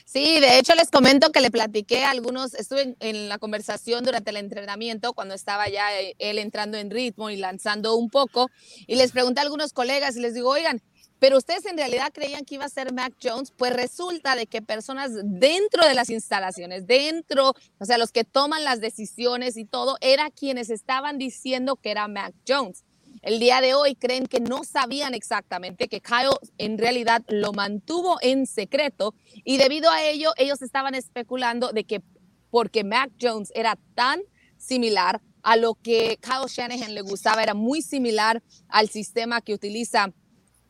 [0.05, 4.29] Sí, de hecho les comento que le platiqué a algunos, estuve en, la conversación durante
[4.29, 8.49] el entrenamiento cuando estaba ya eh, él entrando en ritmo y lanzando un poco,
[8.87, 10.81] y les pregunté a algunos colegas y les digo, oigan,
[11.19, 14.61] pero ustedes en realidad creían que iba a ser Mac Jones, pues resulta de que
[14.61, 19.97] personas dentro de las instalaciones, dentro, o sea, los que toman las decisiones y todo,
[20.01, 22.83] era quienes estaban diciendo que era Mac Jones.
[23.21, 28.17] El día de hoy creen que no sabían exactamente que Kyle en realidad lo mantuvo
[28.21, 32.03] en secreto y debido a ello ellos estaban especulando de que
[32.51, 34.21] porque Mac Jones era tan
[34.57, 40.11] similar a lo que Kyle Shanahan le gustaba, era muy similar al sistema que utiliza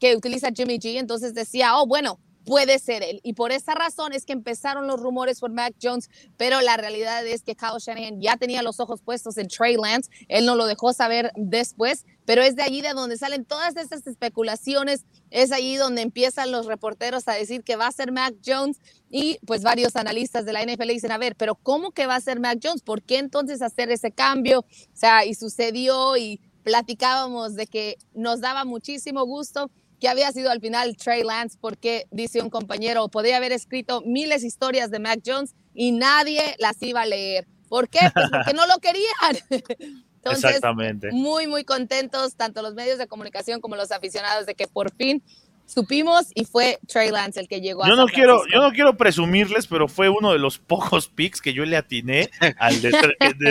[0.06, 3.20] que utiliza Jimmy G, entonces decía, "Oh, bueno, puede ser él.
[3.24, 7.26] Y por esa razón es que empezaron los rumores por Mac Jones, pero la realidad
[7.26, 10.12] es que Kyle Shanahan ya tenía los ojos puestos en Trey Lance.
[10.28, 14.06] Él no lo dejó saber después, pero es de allí de donde salen todas estas
[14.06, 15.06] especulaciones.
[15.32, 18.78] Es allí donde empiezan los reporteros a decir que va a ser Mac Jones
[19.10, 22.22] y pues varios analistas de la NFL dicen, a ver, pero ¿cómo que va a
[22.22, 22.84] ser Mac Jones?
[22.84, 24.60] ¿Por qué entonces hacer ese cambio?
[24.60, 30.51] O sea, y sucedió y platicábamos de que nos daba muchísimo gusto que había sido
[30.51, 34.99] al final Trey Lance, porque dice un compañero, podría haber escrito miles de historias de
[34.99, 37.47] Mac Jones y nadie las iba a leer.
[37.69, 37.99] ¿Por qué?
[38.13, 39.38] Pues porque no lo querían.
[40.17, 41.12] Entonces, Exactamente.
[41.12, 45.23] Muy, muy contentos, tanto los medios de comunicación como los aficionados, de que por fin
[45.65, 49.67] supimos y fue Trey Lance el que llegó yo no quiero yo no quiero presumirles
[49.67, 52.91] pero fue uno de los pocos picks que yo le atiné al de,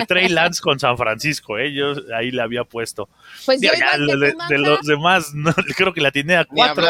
[0.07, 1.73] Trey Lance con San Francisco ¿eh?
[1.73, 3.09] yo ahí le había puesto.
[3.45, 3.71] Pues yo
[4.49, 5.33] de, los demás
[5.77, 6.85] creo que le atiné a cuatro.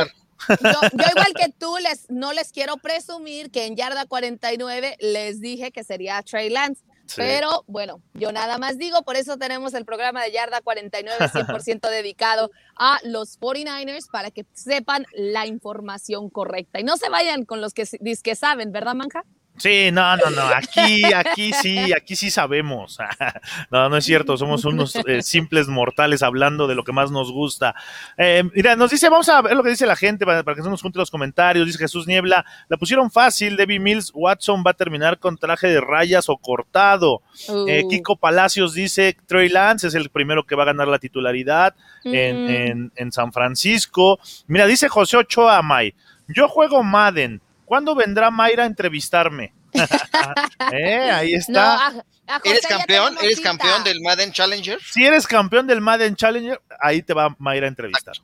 [0.48, 5.40] Yo, yo, igual que tú les no les quiero presumir que en yarda 49 les
[5.40, 6.82] dije que sería Trey Lance
[7.16, 11.90] pero bueno, yo nada más digo, por eso tenemos el programa de Yarda 49 100%
[11.90, 17.60] dedicado a los 49ers para que sepan la información correcta y no se vayan con
[17.60, 17.84] los que,
[18.22, 19.24] que saben, ¿verdad, Manja?
[19.56, 22.98] Sí, no, no, no, aquí, aquí sí, aquí sí sabemos.
[23.70, 27.32] No, no es cierto, somos unos eh, simples mortales hablando de lo que más nos
[27.32, 27.74] gusta.
[28.16, 30.68] Eh, mira, nos dice, vamos a ver lo que dice la gente para, que se
[30.68, 31.66] nos junte los comentarios.
[31.66, 35.80] Dice Jesús Niebla, la pusieron fácil, Debbie Mills, Watson va a terminar con traje de
[35.80, 37.22] rayas o cortado.
[37.68, 37.88] Eh, uh.
[37.88, 42.92] Kiko Palacios dice, Trey Lance es el primero que va a ganar la titularidad en,
[42.94, 44.18] en, San Francisco.
[44.46, 45.94] Mira, dice José Ochoa May,
[46.28, 47.40] yo juego Madden
[47.74, 49.52] ¿Cuándo vendrá Mayra a entrevistarme?
[50.72, 51.10] ¿Eh?
[51.10, 51.92] Ahí está.
[52.44, 53.16] ¿Eres campeón?
[53.20, 54.78] ¿Eres campeón del Madden Challenger?
[54.80, 58.14] Si eres campeón del Madden Challenger, ahí te va Mayra a entrevistar.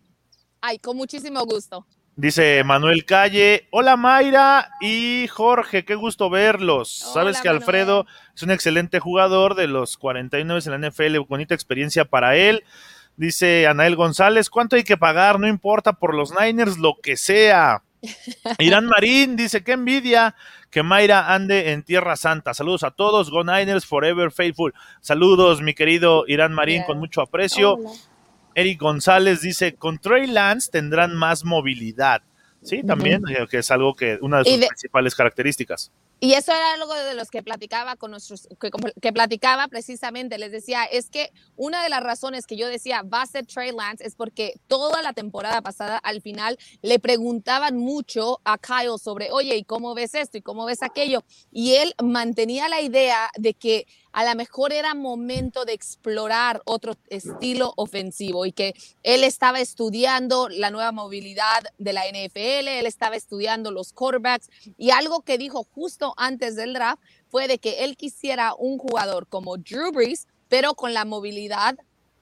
[0.61, 1.85] Ay, con muchísimo gusto.
[2.15, 6.89] Dice Manuel Calle, hola Mayra y Jorge, qué gusto verlos.
[7.13, 12.05] Sabes que Alfredo es un excelente jugador de los 49 en la NFL, bonita experiencia
[12.05, 12.63] para él.
[13.17, 15.41] Dice Anael González, ¿cuánto hay que pagar?
[15.41, 17.83] No importa por los Niners, lo que sea.
[18.59, 20.35] Irán Marín dice, qué envidia
[20.71, 22.55] que Mayra ande en Tierra Santa.
[22.55, 24.75] Saludos a todos, Go Niners Forever Faithful.
[25.01, 27.79] Saludos, mi querido Irán Marín, con mucho aprecio.
[28.55, 32.23] Eric González dice, con Trey Lance tendrán más movilidad.
[32.63, 35.91] Sí, también, eh, que es algo que, una de sus principales características.
[36.23, 38.47] Y eso era algo de los que platicaba con nuestros,
[39.01, 43.23] que, platicaba precisamente, les decía, es que una de las razones que yo decía va
[43.23, 48.39] a ser Trey Lance es porque toda la temporada pasada al final le preguntaban mucho
[48.45, 50.37] a Kyle sobre, oye, ¿y cómo ves esto?
[50.37, 51.25] ¿Y cómo ves aquello?
[51.51, 56.97] Y él mantenía la idea de que a lo mejor era momento de explorar otro
[57.09, 63.17] estilo ofensivo y que él estaba estudiando la nueva movilidad de la NFL, él estaba
[63.17, 67.97] estudiando los quarterbacks y algo que dijo justo antes del draft fue de que él
[67.97, 71.77] quisiera un jugador como Drew Brees, pero con la movilidad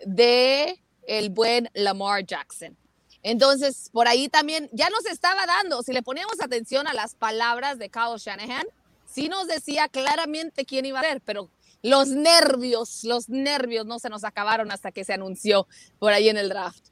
[0.04, 2.76] de el buen Lamar Jackson.
[3.22, 7.78] Entonces, por ahí también ya nos estaba dando, si le poníamos atención a las palabras
[7.78, 8.66] de Kyle Shanahan,
[9.06, 11.50] sí nos decía claramente quién iba a ser, pero
[11.82, 15.66] los nervios, los nervios no se nos acabaron hasta que se anunció
[15.98, 16.88] por ahí en el draft.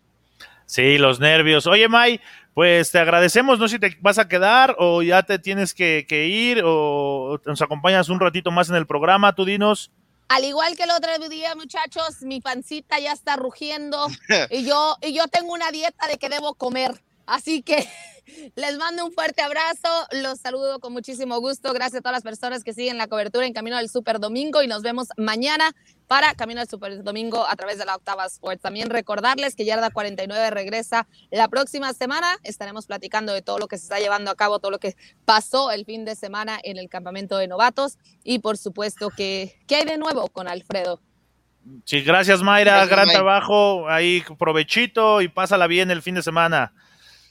[0.67, 1.67] Sí, los nervios.
[1.67, 2.21] Oye, May,
[2.55, 6.07] pues te agradecemos, no sé si te vas a quedar o ya te tienes que,
[6.09, 9.93] que ir o nos acompañas un ratito más en el programa, tú dinos.
[10.29, 14.09] Al igual que el otro día, muchachos, mi pancita ya está rugiendo
[14.51, 17.01] y yo, y yo tengo una dieta de que debo comer.
[17.27, 17.87] Así que
[18.57, 19.89] les mando un fuerte abrazo,
[20.23, 21.73] los saludo con muchísimo gusto.
[21.73, 24.69] Gracias a todas las personas que siguen la cobertura en Camino al Super Domingo y
[24.69, 25.73] nos vemos mañana
[26.07, 28.63] para Camino al Super Domingo a través de la Octava Sports.
[28.63, 32.39] También recordarles que Yarda 49 regresa la próxima semana.
[32.43, 35.71] Estaremos platicando de todo lo que se está llevando a cabo, todo lo que pasó
[35.71, 39.85] el fin de semana en el campamento de novatos y por supuesto que ¿qué hay
[39.85, 41.01] de nuevo con Alfredo?
[41.85, 43.17] Sí, gracias Mayra, gracias, gran May.
[43.17, 46.73] trabajo, ahí provechito y pásala bien el fin de semana.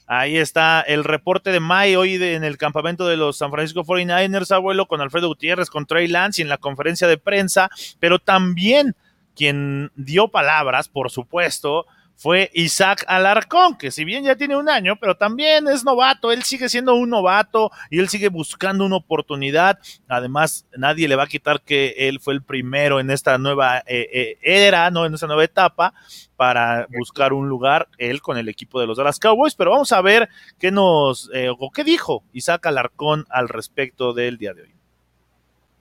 [0.06, 4.52] Ahí está el reporte de May hoy en el campamento de los San Francisco 49ers,
[4.52, 8.94] abuelo, con Alfredo Gutiérrez, con Trey Lance y en la conferencia de prensa, pero también
[9.34, 14.96] quien dio palabras, por supuesto, fue Isaac Alarcón, que si bien ya tiene un año,
[14.96, 19.78] pero también es novato, él sigue siendo un novato y él sigue buscando una oportunidad.
[20.08, 24.08] Además, nadie le va a quitar que él fue el primero en esta nueva eh,
[24.12, 25.04] eh, era, ¿no?
[25.04, 25.92] En esta nueva etapa
[26.36, 30.00] para buscar un lugar, él con el equipo de los Dallas Cowboys, pero vamos a
[30.02, 34.74] ver qué nos, eh, o qué dijo Isaac Alarcón al respecto del día de hoy.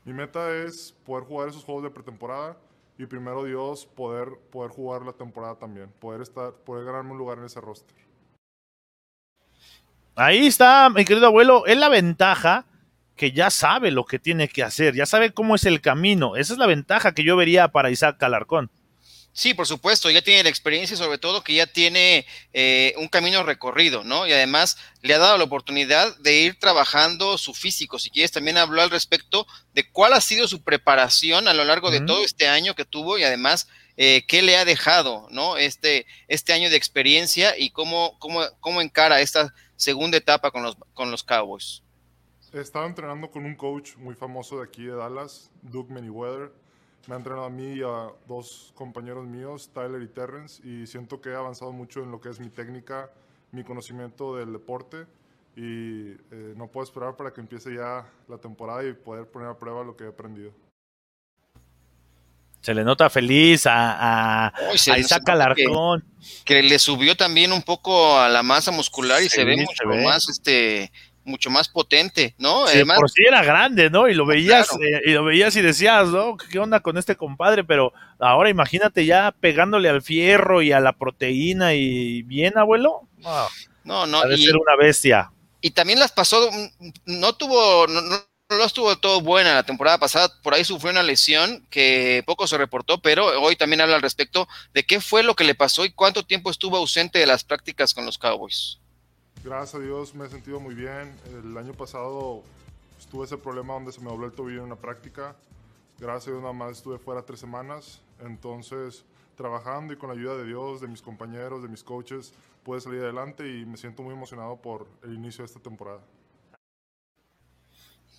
[0.05, 2.57] Mi meta es poder jugar esos juegos de pretemporada
[2.97, 7.39] y primero Dios poder, poder jugar la temporada también, poder estar, poder ganarme un lugar
[7.39, 7.95] en ese roster.
[10.15, 12.65] Ahí está, mi querido abuelo, es la ventaja
[13.15, 16.35] que ya sabe lo que tiene que hacer, ya sabe cómo es el camino.
[16.35, 18.69] Esa es la ventaja que yo vería para Isaac Alarcón.
[19.37, 23.09] Sí, por supuesto, ya tiene la experiencia y sobre todo que ya tiene eh, un
[23.09, 24.25] camino recorrido, ¿no?
[24.25, 27.99] Y además le ha dado la oportunidad de ir trabajando su físico.
[27.99, 31.91] Si quieres, también habló al respecto de cuál ha sido su preparación a lo largo
[31.91, 32.07] de uh -huh.
[32.07, 33.67] todo este año que tuvo y además
[33.97, 35.57] eh, qué le ha dejado, ¿no?
[35.57, 40.77] Este, este año de experiencia y cómo, cómo, cómo encara esta segunda etapa con los,
[40.93, 41.83] con los Cowboys.
[42.53, 46.53] Estaba entrenando con un coach muy famoso de aquí de Dallas, Doug Manyweather
[47.07, 51.21] me ha entrenado a mí y a dos compañeros míos, Tyler y Terrence, y siento
[51.21, 53.09] que he avanzado mucho en lo que es mi técnica,
[53.51, 55.05] mi conocimiento del deporte,
[55.55, 59.57] y eh, no puedo esperar para que empiece ya la temporada y poder poner a
[59.57, 60.51] prueba lo que he aprendido.
[62.61, 66.03] Se le nota feliz a, a, Uy, a Isaac Alarcón.
[66.43, 69.55] Que, que, le subió también un poco a la masa muscular y sí, se ve
[69.55, 70.03] mucho se ve.
[70.03, 70.91] más este
[71.25, 72.67] mucho más potente, ¿no?
[72.67, 74.07] Sí, Además, por sí era grande, ¿no?
[74.07, 74.83] Y lo veías, claro.
[74.83, 76.38] eh, y lo veías y decías, ¿no?
[76.38, 77.63] ¿Qué onda con este compadre?
[77.63, 83.07] Pero ahora imagínate ya pegándole al fierro y a la proteína y bien, abuelo.
[83.17, 83.47] No,
[83.83, 85.31] no, no Debe ser una bestia.
[85.61, 86.49] Y también las pasó,
[87.05, 88.17] no tuvo, no, no,
[88.49, 92.57] no estuvo todo buena la temporada pasada, por ahí sufrió una lesión que poco se
[92.57, 95.91] reportó, pero hoy también habla al respecto de qué fue lo que le pasó y
[95.91, 98.79] cuánto tiempo estuvo ausente de las prácticas con los Cowboys.
[99.45, 101.15] Gracias a Dios me he sentido muy bien.
[101.43, 102.41] El año pasado
[103.12, 105.36] tuve ese problema donde se me dobló el tobillo en una práctica.
[105.99, 108.01] Gracias a Dios nada más estuve fuera tres semanas.
[108.25, 109.05] Entonces,
[109.38, 113.01] trabajando y con la ayuda de Dios, de mis compañeros, de mis coaches, pude salir
[113.01, 115.99] adelante y me siento muy emocionado por el inicio de esta temporada.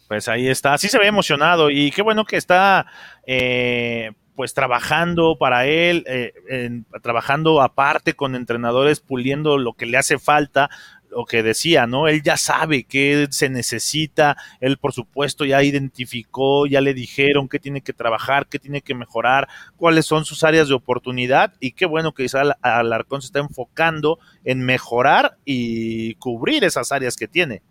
[0.06, 2.86] Pues ahí está, sí se ve emocionado y qué bueno que está
[3.26, 9.96] eh, pues trabajando para él, eh, en, trabajando aparte con entrenadores, puliendo lo que le
[9.96, 10.70] hace falta,
[11.10, 12.08] lo que decía, ¿no?
[12.08, 17.58] Él ya sabe qué se necesita, él por supuesto ya identificó, ya le dijeron qué
[17.58, 21.86] tiene que trabajar, qué tiene que mejorar, cuáles son sus áreas de oportunidad y qué
[21.86, 27.62] bueno que Isabel Alarcón se está enfocando en mejorar y cubrir esas áreas que tiene.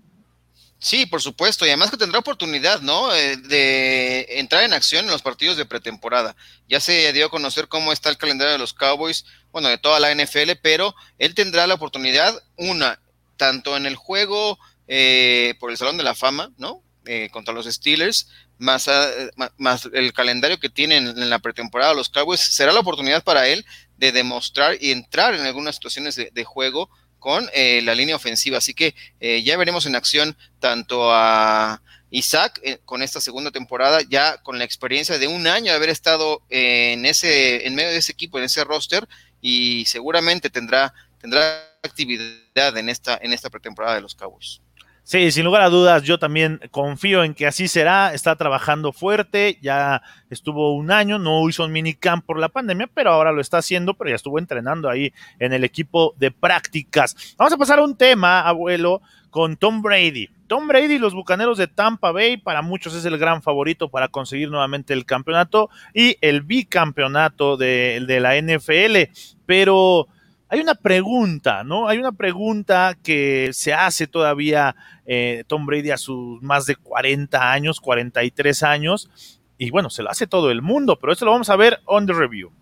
[0.78, 3.14] Sí, por supuesto, y además que tendrá oportunidad, ¿no?
[3.16, 6.36] Eh, de entrar en acción en los partidos de pretemporada.
[6.68, 10.00] Ya se dio a conocer cómo está el calendario de los Cowboys, bueno, de toda
[10.00, 13.00] la NFL, pero él tendrá la oportunidad, una,
[13.38, 16.82] tanto en el juego eh, por el Salón de la Fama, ¿no?
[17.06, 19.10] Eh, contra los Steelers, más, a,
[19.58, 23.66] más, el calendario que tienen en la pretemporada los Cowboys, será la oportunidad para él
[23.98, 28.58] de demostrar y entrar en algunas situaciones de, juego con eh, la línea ofensiva.
[28.58, 34.02] Así que eh, ya veremos en acción tanto a Isaac eh, con esta segunda temporada,
[34.08, 37.98] ya con la experiencia de un año de haber estado en ese, en medio de
[37.98, 39.08] ese equipo, en ese roster,
[39.42, 44.62] y seguramente tendrá, tendrá actividad en esta, en esta pretemporada de los Cowboys.
[45.08, 48.12] Sí, sin lugar a dudas, yo también confío en que así será.
[48.16, 53.12] Está trabajando fuerte, ya estuvo un año, no hizo un minicamp por la pandemia, pero
[53.12, 57.36] ahora lo está haciendo, pero ya estuvo entrenando ahí en el equipo de prácticas.
[57.38, 60.32] Vamos a pasar a un tema, abuelo, con Tom Brady.
[60.48, 64.08] Tom Brady y los Bucaneros de Tampa Bay, para muchos es el gran favorito para
[64.08, 69.12] conseguir nuevamente el campeonato y el bicampeonato de, de la NFL.
[69.46, 70.08] Pero
[70.56, 71.90] hay una pregunta, ¿no?
[71.90, 74.76] Hay una pregunta que se hace todavía
[75.06, 79.10] eh, Tom Brady a sus más de 40 años, 43 años,
[79.58, 82.06] y bueno, se lo hace todo el mundo, pero esto lo vamos a ver on
[82.08, 82.54] the review.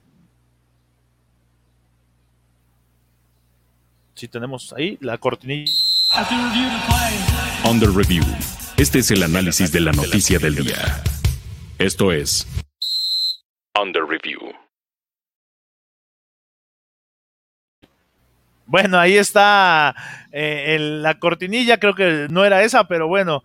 [4.15, 5.71] Si tenemos ahí la cortinilla.
[7.65, 8.23] On the review.
[8.77, 11.03] Este es el análisis de la noticia del día.
[11.77, 12.47] Esto es
[13.75, 14.62] On the review.
[18.65, 19.93] Bueno, ahí está
[20.31, 23.43] eh, la cortinilla, creo que no era esa, pero bueno,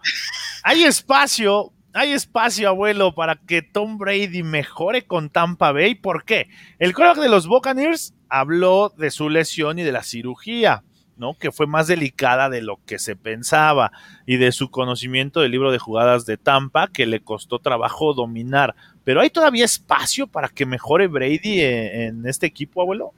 [0.62, 5.96] hay espacio, hay espacio, abuelo, para que Tom Brady mejore con Tampa Bay.
[5.96, 6.48] ¿Por qué?
[6.78, 10.84] El quarterback de los Buccaneers habló de su lesión y de la cirugía,
[11.16, 11.34] ¿no?
[11.34, 13.90] Que fue más delicada de lo que se pensaba
[14.24, 18.76] y de su conocimiento del libro de jugadas de Tampa que le costó trabajo dominar.
[19.02, 23.14] Pero hay todavía espacio para que mejore Brady en, en este equipo, abuelo.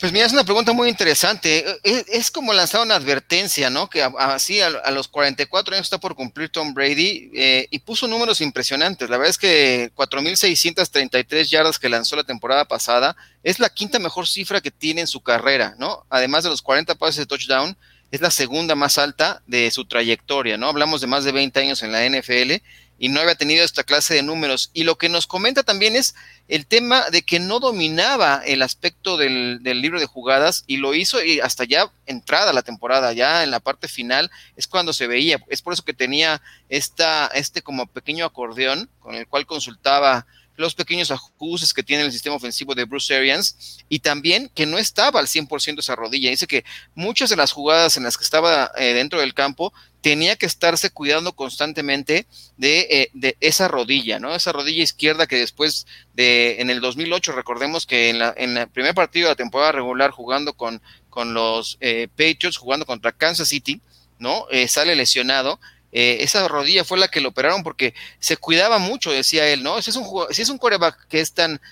[0.00, 1.64] Pues mira, es una pregunta muy interesante.
[1.84, 3.88] Es, es como lanzar una advertencia, ¿no?
[3.88, 8.08] Que así a, a los 44 años está por cumplir Tom Brady eh, y puso
[8.08, 9.08] números impresionantes.
[9.08, 14.26] La verdad es que 4.633 yardas que lanzó la temporada pasada es la quinta mejor
[14.26, 16.04] cifra que tiene en su carrera, ¿no?
[16.10, 17.76] Además de los 40 pases de touchdown,
[18.10, 20.68] es la segunda más alta de su trayectoria, ¿no?
[20.68, 22.62] Hablamos de más de 20 años en la NFL
[22.98, 24.70] y no había tenido esta clase de números.
[24.72, 26.14] Y lo que nos comenta también es
[26.48, 30.94] el tema de que no dominaba el aspecto del, del libro de jugadas y lo
[30.94, 35.06] hizo y hasta ya entrada la temporada, ya en la parte final es cuando se
[35.06, 35.42] veía.
[35.48, 40.26] Es por eso que tenía esta, este como pequeño acordeón con el cual consultaba
[40.56, 44.78] los pequeños ajustes que tiene el sistema ofensivo de Bruce Arians y también que no
[44.78, 46.30] estaba al 100% esa rodilla.
[46.30, 46.64] Dice que
[46.94, 49.72] muchas de las jugadas en las que estaba eh, dentro del campo
[50.04, 52.26] tenía que estarse cuidando constantemente
[52.58, 54.34] de, eh, de, esa rodilla, ¿no?
[54.34, 58.68] Esa rodilla izquierda que después de, en el 2008, recordemos que en, la, en el
[58.68, 63.48] primer partido de la temporada regular jugando con, con los eh, Patriots, jugando contra Kansas
[63.48, 63.80] City,
[64.18, 64.44] ¿no?
[64.50, 65.58] Eh, sale lesionado.
[65.90, 69.80] Eh, esa rodilla fue la que lo operaron porque se cuidaba mucho, decía él, ¿no?
[69.80, 71.62] Si es un, si es un quarterback que es tan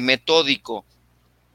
[0.00, 0.86] metódico,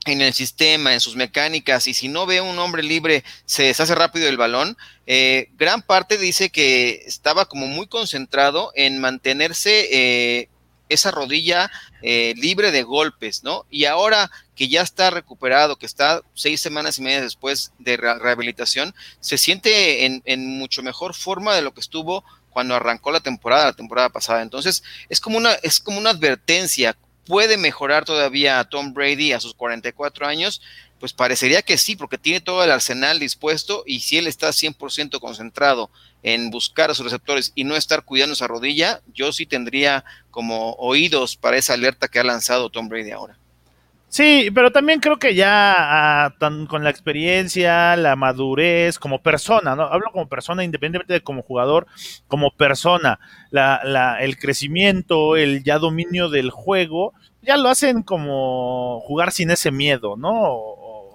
[0.08, 3.95] en el sistema, en sus mecánicas, y si no ve un hombre libre, se deshace
[3.95, 4.78] rápido el balón.
[5.05, 10.49] Eh, gran parte dice que estaba como muy concentrado en mantenerse eh,
[10.89, 11.70] esa rodilla
[12.01, 13.66] eh, libre de golpes, ¿no?
[13.70, 18.18] Y ahora que ya está recuperado, que está seis semanas y media después de re
[18.20, 23.20] rehabilitación, se siente en, en mucho mejor forma de lo que estuvo cuando arrancó la
[23.20, 24.41] temporada, la temporada pasada.
[24.41, 26.97] Entonces, es como una, es como una advertencia
[27.28, 30.61] puede mejorar todavía a Tom Brady a sus 44 años,
[30.99, 35.19] pues parecería que sí, porque tiene todo el arsenal dispuesto y si él está 100%
[35.19, 35.91] concentrado
[36.23, 40.73] en buscar a sus receptores y no estar cuidando esa rodilla, yo sí tendría como
[40.73, 43.38] oídos para esa alerta que ha lanzado Tom Brady ahora.
[44.10, 49.76] Sí, pero también creo que ya uh, tan, con la experiencia, la madurez, como persona,
[49.76, 49.84] ¿no?
[49.84, 51.88] Hablo como persona, independientemente de como jugador,
[52.28, 53.20] como persona,
[53.51, 59.51] la, la, el crecimiento, el ya dominio del juego, ya lo hacen como jugar sin
[59.51, 60.62] ese miedo, ¿no?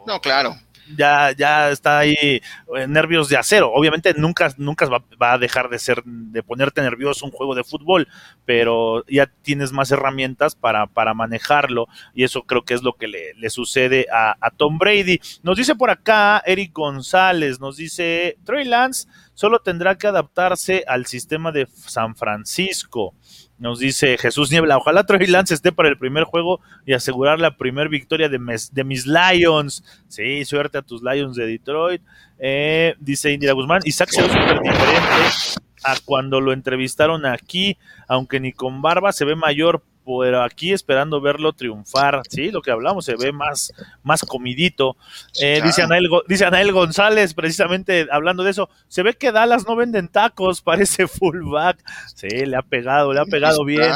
[0.07, 0.55] No, claro.
[0.97, 3.73] Ya, ya está ahí eh, nervios de acero.
[3.73, 7.65] Obviamente nunca, nunca va, va, a dejar de ser, de ponerte nervioso un juego de
[7.65, 8.09] fútbol,
[8.45, 13.09] pero ya tienes más herramientas para, para manejarlo y eso creo que es lo que
[13.09, 15.21] le, le sucede a, a, Tom Brady.
[15.43, 21.07] Nos dice por acá Eric González, nos dice Trey Lance solo tendrá que adaptarse al
[21.07, 23.15] sistema de San Francisco.
[23.63, 27.57] Nos dice Jesús Niebla, ojalá Trey Lance esté para el primer juego y asegurar la
[27.57, 29.85] primer victoria de, mes, de, mis Lions.
[30.09, 32.03] Sí, suerte a tus Lions de Detroit.
[32.41, 38.41] Eh, dice Indira Guzmán, Isaac se ve súper diferente a cuando lo entrevistaron aquí, aunque
[38.41, 43.05] ni con barba se ve mayor, pero aquí esperando verlo triunfar, sí, lo que hablamos,
[43.05, 43.73] se ve más,
[44.03, 44.97] más comidito.
[45.41, 45.67] Eh, claro.
[45.67, 50.09] dice, Anael, dice Anael González, precisamente hablando de eso, se ve que Dallas no venden
[50.09, 51.79] tacos, parece fullback.
[52.15, 53.93] Sí, le ha pegado, le ha pegado bien.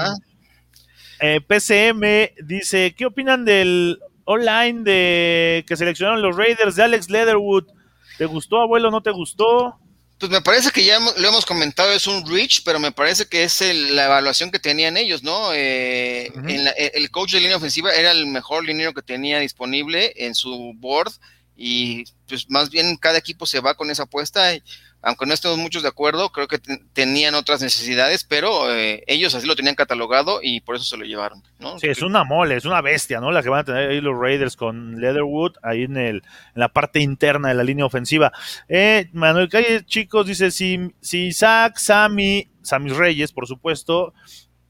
[1.21, 7.65] Eh, PCM dice, ¿qué opinan del online de que seleccionaron los Raiders de Alex Leatherwood?
[8.19, 8.91] ¿Te gustó, abuelo?
[8.91, 9.79] ¿No te gustó?
[10.19, 13.45] Pues me parece que ya lo hemos comentado, es un reach, pero me parece que
[13.45, 15.53] es el, la evaluación que tenían ellos, ¿no?
[15.53, 16.51] Eh, uh -huh.
[16.51, 20.35] en la, el coach de línea ofensiva era el mejor líneo que tenía disponible en
[20.35, 21.13] su board
[21.55, 24.55] y pues más bien cada equipo se va con esa apuesta.
[24.55, 24.63] Y,
[25.07, 26.59] aunque no estemos muchos de acuerdo, creo que
[26.93, 31.05] tenían otras necesidades, pero eh, ellos así lo tenían catalogado y por eso se lo
[31.05, 31.45] llevaron.
[31.61, 31.79] ¿no?
[31.79, 33.31] Sí, es una mole, es una bestia, ¿no?
[33.31, 36.23] La que van a tener ahí los Raiders con Leatherwood, ahí en, el, en
[36.55, 38.33] la parte interna de la línea ofensiva.
[38.69, 44.13] Eh, Manuel Calle, chicos, dice, si, si Isaac, Sammy, Sammy Reyes, por supuesto,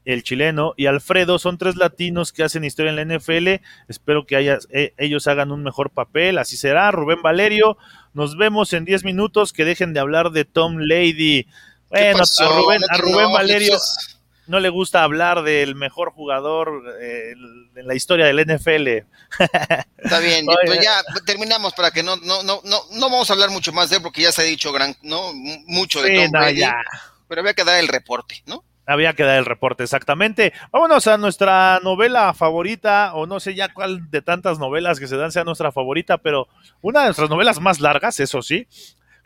[0.07, 3.61] el chileno, y Alfredo son tres latinos que hacen historia en la NFL.
[3.89, 6.37] Espero que haya, eh, ellos hagan un mejor papel.
[6.37, 6.91] Así será.
[6.91, 7.77] Rubén Valerio,
[8.17, 9.53] nos vemos en 10 minutos.
[9.53, 11.47] Que dejen de hablar de Tom Lady.
[11.89, 13.77] Bueno, a Rubén, a Rubén Valerio
[14.47, 17.33] no le gusta hablar del mejor jugador eh,
[17.75, 18.87] en la historia del NFL.
[19.97, 23.49] Está bien, pues ya terminamos para que no, no, no, no, no vamos a hablar
[23.49, 25.33] mucho más de él porque ya se ha dicho gran, no,
[25.67, 26.63] mucho de Tom Lady.
[27.27, 28.63] Pero había que dar el reporte, ¿no?
[28.87, 30.53] Había que dar el reporte, exactamente.
[30.71, 35.17] Vámonos a nuestra novela favorita, o no sé ya cuál de tantas novelas que se
[35.17, 36.47] dan sea nuestra favorita, pero
[36.81, 38.65] una de nuestras novelas más largas, eso sí.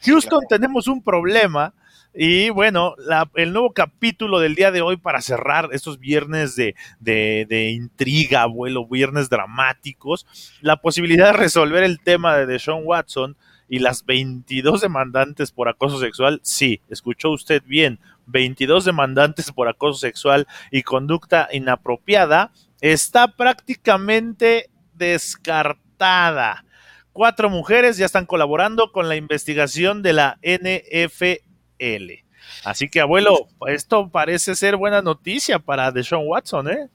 [0.03, 1.75] Houston, tenemos un problema.
[2.13, 2.95] Y bueno,
[3.35, 8.41] el nuevo capítulo del día de hoy para cerrar estos viernes de, de, de, intriga,
[8.41, 10.25] abuelo, viernes dramáticos,
[10.59, 13.37] la posibilidad de resolver el tema de Deshaun Watson
[13.71, 19.97] y las 22 demandantes por acoso sexual, sí, escuchó usted bien, 22 demandantes por acoso
[19.97, 22.51] sexual y conducta inapropiada,
[22.81, 26.65] está prácticamente descartada.
[27.13, 32.11] Cuatro mujeres ya están colaborando con la investigación de la NFL.
[32.65, 36.89] Así que, abuelo, esto parece ser buena noticia para Deshaun Watson, ¿eh?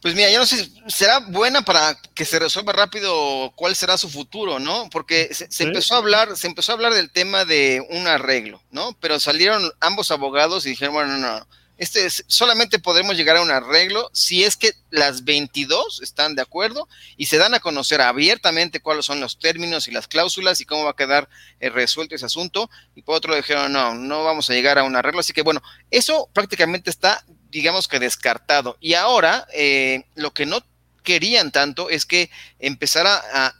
[0.00, 4.08] Pues mira, yo no sé, será buena para que se resuelva rápido cuál será su
[4.08, 4.88] futuro, ¿no?
[4.90, 8.96] Porque se, empezó a hablar, se empezó a hablar del tema de un arreglo, ¿no?
[9.00, 11.46] Pero salieron ambos abogados y dijeron, bueno, no, no,
[11.80, 16.42] este es, solamente podremos llegar a un arreglo si es que las 22 están de
[16.42, 16.86] acuerdo
[17.16, 20.84] y se dan a conocer abiertamente cuáles son los términos y las cláusulas y cómo
[20.84, 22.68] va a quedar eh, resuelto ese asunto.
[22.94, 25.20] Y por otro dijeron, no, no vamos a llegar a un arreglo.
[25.20, 28.76] Así que bueno, eso prácticamente está digamos que descartado.
[28.80, 30.60] Y ahora eh, lo que no
[31.02, 33.54] querían tanto es que empezara a,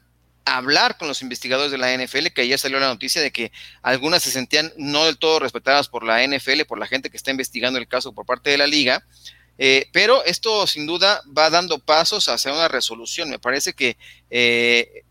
[0.46, 4.22] hablar con los investigadores de la NFL, que ayer salió la noticia de que algunas
[4.22, 7.78] se sentían no del todo respetadas por la NFL, por la gente que está investigando
[7.78, 9.04] el caso por parte de la liga.
[9.58, 13.28] Eh, pero esto sin duda va dando pasos hacia una resolución.
[13.28, 13.96] Me parece que
[14.30, 15.04] eh,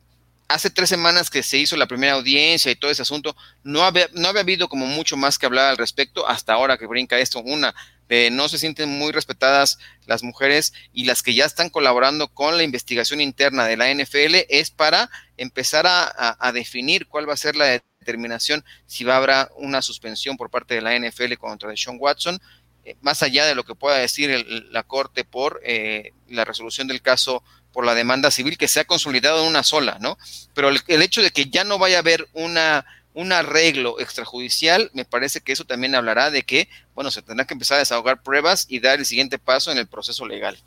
[0.50, 4.10] hace tres semanas que se hizo la primera audiencia y todo ese asunto, no había,
[4.14, 7.40] no había habido como mucho más que hablar al respecto hasta ahora que brinca esto.
[7.40, 7.74] Una,
[8.10, 12.58] eh, no se sienten muy respetadas las mujeres y las que ya están colaborando con
[12.58, 17.56] la investigación interna de la NFL es para empezar a, definir cuál va a ser
[17.56, 21.98] la determinación si va a haber una suspensión por parte de la NFL contra Sean
[22.00, 22.40] Watson,
[22.84, 27.04] eh, más allá de lo que pueda decir la Corte por eh, la resolución del
[27.04, 30.18] caso por la demanda civil que se ha consolidado en una sola, ¿no?
[30.56, 32.86] Pero el hecho de que ya no vaya a haber una
[33.20, 37.54] un arreglo extrajudicial, me parece que eso también hablará de que, bueno, se tendrá que
[37.54, 40.58] empezar a desahogar pruebas y dar el siguiente paso en el proceso legal.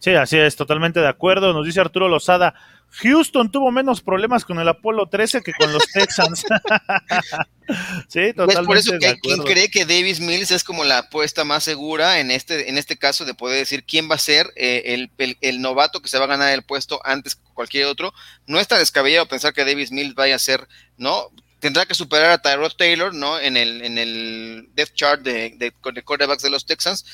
[0.00, 1.52] Sí, así es, totalmente de acuerdo.
[1.52, 2.54] Nos dice Arturo Lozada,
[2.90, 6.44] Houston tuvo menos problemas con el Apolo 13 que con los Texans.
[8.08, 8.60] sí, totalmente.
[8.60, 12.18] Es por eso que quien cree que Davis Mills es como la apuesta más segura
[12.18, 15.60] en este, en este caso de poder decir quién va a ser eh, el, el,
[15.60, 18.12] novato que se va a ganar el puesto antes que cualquier otro.
[18.46, 20.66] No está descabellado pensar que Davis Mills vaya a ser,
[20.96, 21.28] ¿no?
[21.60, 23.38] Tendrá que superar a Tyrod Taylor, ¿no?
[23.38, 27.04] En el, en el death chart de, de, de quarterbacks de los Texans,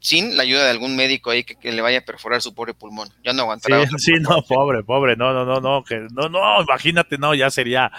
[0.00, 3.08] sin la ayuda de algún médico ahí que, le vaya a perforar su pobre pulmón.
[3.24, 3.86] Ya no aguantará.
[3.86, 7.48] Sí, sí no, pobre, pobre, no, no, no, no, que, no, no, imagínate, no, ya
[7.48, 7.90] sería,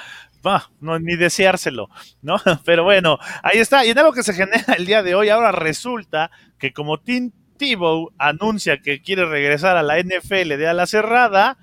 [0.79, 1.89] no, ni deseárselo,
[2.21, 2.35] ¿no?
[2.65, 3.85] Pero bueno, ahí está.
[3.85, 6.29] Y en algo que se genera el día de hoy, ahora resulta
[6.59, 11.57] que como Tim Tebow anuncia que quiere regresar a la NFL de a la cerrada,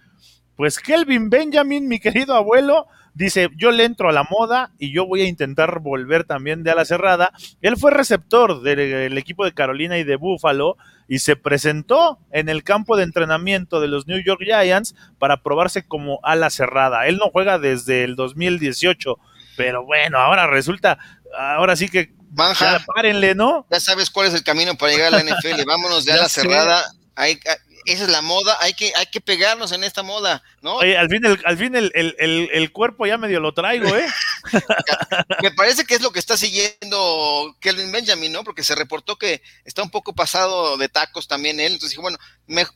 [0.56, 5.06] pues Kelvin Benjamin, mi querido abuelo, Dice, yo le entro a la moda y yo
[5.06, 7.32] voy a intentar volver también de ala cerrada.
[7.60, 10.76] Él fue receptor del, equipo de Carolina y de Buffalo
[11.08, 15.86] y se presentó en el campo de entrenamiento de los New York Giants para probarse
[15.86, 17.06] como ala cerrada.
[17.06, 19.18] Él no juega desde el 2018,
[19.56, 20.98] pero bueno, ahora resulta,
[21.36, 23.66] ahora sí que Banja, ya, párenle, ¿no?
[23.70, 25.62] Ya sabes cuál es el camino para llegar a la NFL.
[25.66, 26.82] Vámonos de ala cerrada.
[27.14, 27.38] Hay,
[27.84, 30.76] esa es la moda, hay que, hay que pegarnos en esta moda, ¿no?
[30.76, 32.14] Oye, al fin, el, al fin el, el,
[32.52, 34.06] el, cuerpo ya medio lo traigo, ¿eh?
[35.42, 38.44] Me parece que es lo que está siguiendo Kelvin Benjamin, ¿no?
[38.44, 42.18] Porque se reportó que está un poco pasado de tacos también él, entonces dije, bueno,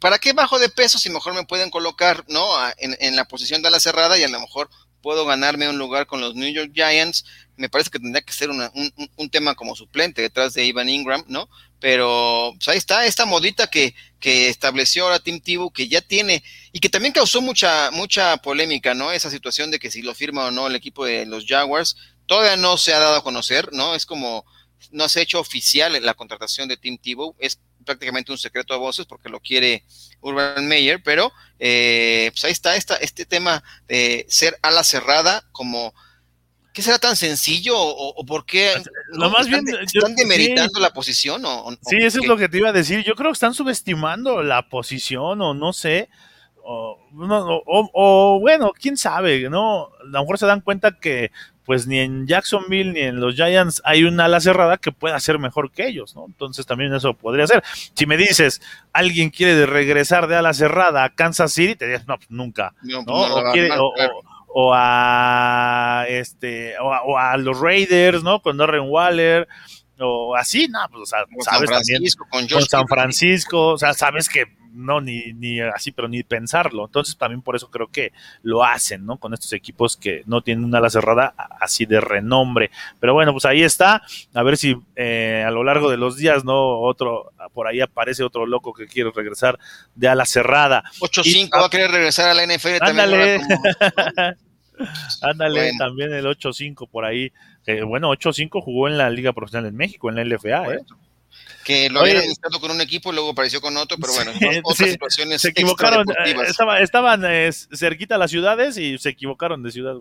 [0.00, 2.46] ¿para qué bajo de peso si mejor me pueden colocar, ¿no?
[2.78, 4.70] En, en la posición de la cerrada y a lo mejor
[5.02, 7.24] puedo ganarme un lugar con los New York Giants
[7.56, 8.62] me parece que tendría que ser un,
[9.16, 11.48] un, tema como suplente detrás de Ivan Ingram, ¿no?
[11.80, 16.42] Pero pues ahí está esta modita que, que estableció ahora Tim Tebow, que ya tiene,
[16.72, 19.12] y que también causó mucha, mucha polémica, ¿no?
[19.12, 21.96] Esa situación de que si lo firma o no el equipo de los Jaguars,
[22.26, 23.94] todavía no se ha dado a conocer, ¿no?
[23.94, 24.44] Es como,
[24.90, 28.78] no se ha hecho oficial la contratación de Tim Tebow, es prácticamente un secreto a
[28.78, 29.84] voces porque lo quiere
[30.20, 35.94] Urban Meyer, pero eh, pues ahí está esta, este tema de ser ala cerrada como
[36.76, 38.74] ¿Qué será tan sencillo o, por qué
[39.12, 41.42] lo más están, bien, están demeritando la posición?
[41.46, 43.02] O, sí, eso es lo que te iba a decir.
[43.02, 46.10] Yo creo que están subestimando la posición o no sé.
[46.62, 46.98] O,
[47.94, 49.86] o, bueno, quién sabe, ¿no?
[49.86, 51.30] A lo mejor se dan cuenta que
[51.64, 55.38] pues ni en Jacksonville ni en los Giants hay una ala cerrada que pueda ser
[55.38, 56.26] mejor que ellos, ¿no?
[56.26, 57.64] Entonces también eso podría ser.
[57.94, 58.60] Si me dices,
[58.92, 63.00] alguien quiere regresar de ala cerrada a Kansas City, te dirías, no, pues nunca, ¿no?
[63.06, 63.70] o, quiere,
[64.58, 68.40] o a este o a, los Raiders, ¿no?
[68.40, 69.46] Con Darren Waller
[69.98, 74.46] o así, no, pues o sea, sabes también con, San Francisco, o sea, sabes que
[74.72, 76.86] no ni ni así, pero ni pensarlo.
[76.86, 79.18] Entonces también por eso creo que lo hacen, ¿no?
[79.18, 82.70] Con estos equipos que no tienen una ala cerrada así de renombre.
[82.98, 84.02] Pero bueno, pues ahí está.
[84.32, 88.22] A ver si eh, a lo largo de los días, no otro por ahí aparece
[88.22, 89.58] otro loco que quiere regresar
[89.94, 90.82] de ala cerrada.
[91.00, 93.38] 8-5 va a querer regresar a la NFL ándale.
[93.38, 94.38] también.
[95.22, 97.32] Ándale, también el 8-5 por ahí.
[97.86, 100.80] bueno, 8-5 jugó en la Liga Profesional en México, en la LFA, ¿eh?
[101.64, 104.30] Que lo habían iniciado con un equipo, luego apareció con otro, pero bueno,
[104.62, 105.42] otras situaciones.
[105.42, 106.36] Se equivocaron, eh,
[106.80, 109.96] estaban eh, cerquita las ciudades y se equivocaron de ciudad.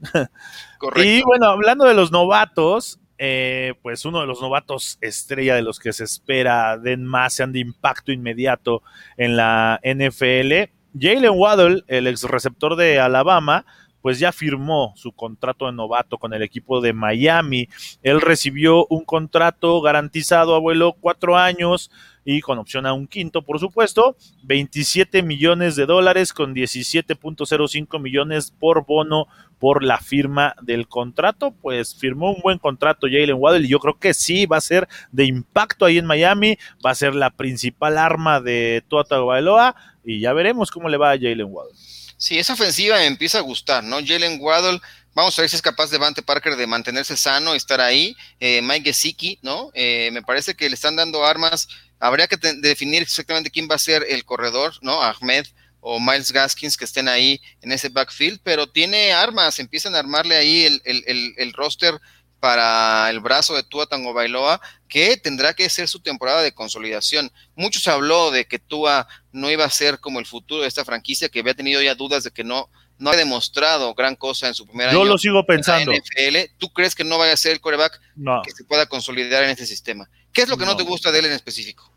[0.78, 1.02] Correcto.
[1.02, 5.78] Y bueno, hablando de los novatos, eh, pues uno de los novatos estrella de los
[5.78, 8.82] que se espera den más, sean de impacto inmediato
[9.16, 10.70] en la NFL.
[10.98, 13.64] Jalen Waddle, el ex receptor de Alabama,
[14.06, 17.68] pues ya firmó su contrato de novato con el equipo de Miami.
[18.04, 21.90] Él recibió un contrato garantizado, abuelo, cuatro años
[22.24, 28.52] y con opción a un quinto, por supuesto, 27 millones de dólares con 17.05 millones
[28.52, 29.26] por bono
[29.58, 31.52] por la firma del contrato.
[31.60, 34.86] Pues firmó un buen contrato Jalen Waddle y yo creo que sí va a ser
[35.10, 40.20] de impacto ahí en Miami, va a ser la principal arma de Tua Tagovailoa y
[40.20, 41.74] ya veremos cómo le va a Jalen Waddle.
[42.16, 43.98] Sí, esa ofensiva me empieza a gustar, ¿no?
[44.04, 44.80] Jalen Waddle,
[45.14, 48.16] vamos a ver si es capaz de Vante Parker de mantenerse sano, estar ahí.
[48.40, 49.70] Eh, Mike Gesicki, ¿no?
[49.74, 51.68] Eh, me parece que le están dando armas.
[51.98, 55.02] Habría que definir exactamente quién va a ser el corredor, ¿no?
[55.02, 55.46] Ahmed
[55.80, 60.36] o Miles Gaskins que estén ahí en ese backfield, pero tiene armas, empiezan a armarle
[60.36, 61.94] ahí el, el, el, el roster
[62.40, 67.32] para el brazo de Tua Tango Bailoa, que tendrá que ser su temporada de consolidación.
[67.54, 70.84] Mucho se habló de que Tua no iba a ser como el futuro de esta
[70.84, 72.68] franquicia, que había tenido ya dudas de que no,
[72.98, 74.98] no ha demostrado gran cosa en su primer año.
[74.98, 75.92] Yo lo sigo pensando.
[75.92, 76.52] NFL.
[76.58, 78.00] ¿Tú crees que no vaya a ser el coreback
[78.44, 80.08] que se pueda consolidar en este sistema?
[80.32, 81.90] ¿Qué es lo que no, te gusta de él en específico?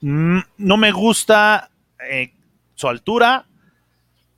[0.00, 1.70] Mm, no me gusta
[2.10, 2.32] eh,
[2.74, 3.46] su altura,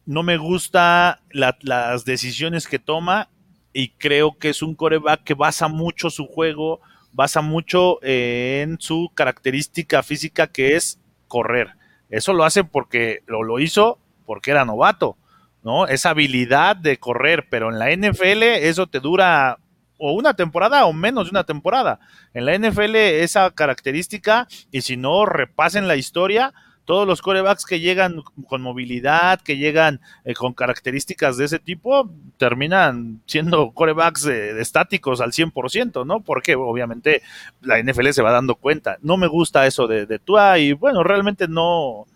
[0.05, 3.30] no me gusta las decisiones que toma
[3.72, 6.80] y creo que es un coreback que basa mucho su juego,
[7.12, 11.74] basa mucho eh, en su característica física que es correr.
[12.08, 15.16] Eso lo hace porque lo, lo hizo porque era novato,
[15.62, 15.86] ¿no?
[15.86, 19.58] Esa habilidad de correr, pero en la NFL eso te dura
[20.00, 22.00] o una temporada o menos de una temporada.
[22.32, 26.54] En la NFL esa característica, y si no repasen la historia,
[26.91, 32.11] todos los corebacks que llegan con movilidad, que llegan eh, con características de ese tipo,
[32.36, 36.18] terminan siendo corebacks estáticos al 100%, ¿no?
[36.18, 37.22] Porque obviamente
[37.61, 38.99] la NFL se va dando cuenta.
[39.03, 42.09] No me gusta eso de, de Tua y bueno, realmente no,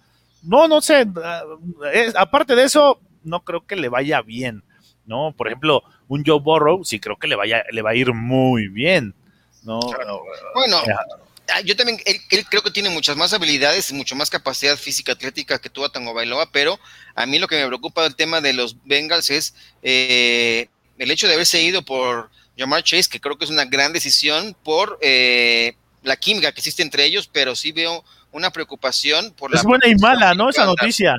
[0.43, 1.07] no, no sé.
[1.93, 4.65] Eh, aparte de eso, no creo que le vaya bien,
[5.07, 5.31] ¿no?
[5.37, 8.67] Por ejemplo, un Joe Burrow, sí creo que le, vaya, le va a ir muy
[8.67, 9.15] bien,
[9.63, 9.79] ¿no?
[9.79, 11.25] Bueno, Ah,
[11.65, 15.71] yo también, él, creo que tiene muchas más habilidades, mucho más capacidad física atlética que
[15.71, 16.79] tuvo Tango Bailoa, pero
[17.15, 20.69] a mí lo que me preocupa del tema de los Bengals es eh,
[20.99, 24.57] el hecho de haberse ido por Jamar Chase, que creo que es una gran decisión
[24.63, 29.61] por eh, la química que existe entre ellos, pero sí veo una preocupación por la...
[29.61, 30.51] Es buena y mala, ¿no?
[30.51, 31.17] Esa noticia.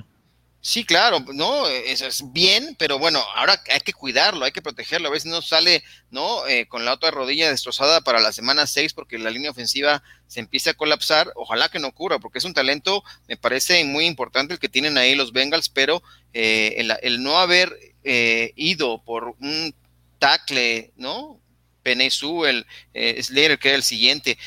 [0.68, 5.09] Sí, claro, no, eso es bien, pero bueno, ahora hay que cuidarlo, hay que protegerlo.
[5.09, 6.47] A veces no sale, ¿no?
[6.47, 10.39] Eh, con la otra rodilla destrozada para la semana 6 porque la línea ofensiva se
[10.39, 11.32] empieza a colapsar.
[11.36, 14.97] Ojalá que no ocurra, porque es un talento, me parece muy importante el que tienen
[14.97, 16.01] ahí los Bengals, pero
[16.34, 19.76] eh, el, no haber eh, ido por un
[20.18, 21.39] tackle, ¿no?
[21.84, 24.39] Penesu, el Slater, que era el siguiente,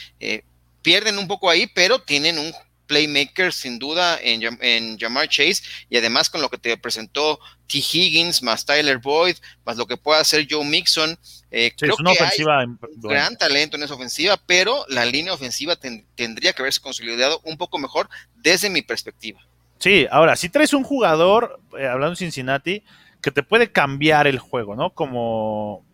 [0.83, 2.53] pierden un poco ahí, pero tienen un
[2.89, 7.79] playmaker sin duda en, en Jamar Chase y además con lo que te presentó T.
[7.79, 11.17] Higgins más Tyler Boyd más lo que pueda hacer Joe Mixon.
[11.53, 12.61] Eh, creo es una que ofensiva.
[12.61, 16.81] hay un gran talento en esa ofensiva, pero la línea ofensiva ten, tendría que haberse
[16.81, 19.41] consolidado un poco mejor desde mi perspectiva.
[19.79, 22.83] Sí, ahora, si traes un jugador, eh, hablando de Cincinnati,
[23.23, 24.91] que te puede cambiar el juego, ¿no?
[24.91, 25.85] Como,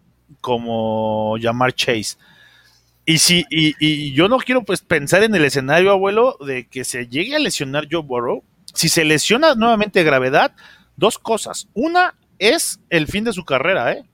[0.41, 2.17] como llamar Chase.
[3.07, 6.85] Y si, y, y, yo no quiero pues pensar en el escenario, abuelo, de que
[6.85, 8.43] se llegue a lesionar Joe Burrow.
[8.73, 10.55] Si se lesiona nuevamente gravedad,
[10.97, 11.69] dos cosas.
[11.75, 14.05] Una es el fin de su carrera, ¿eh?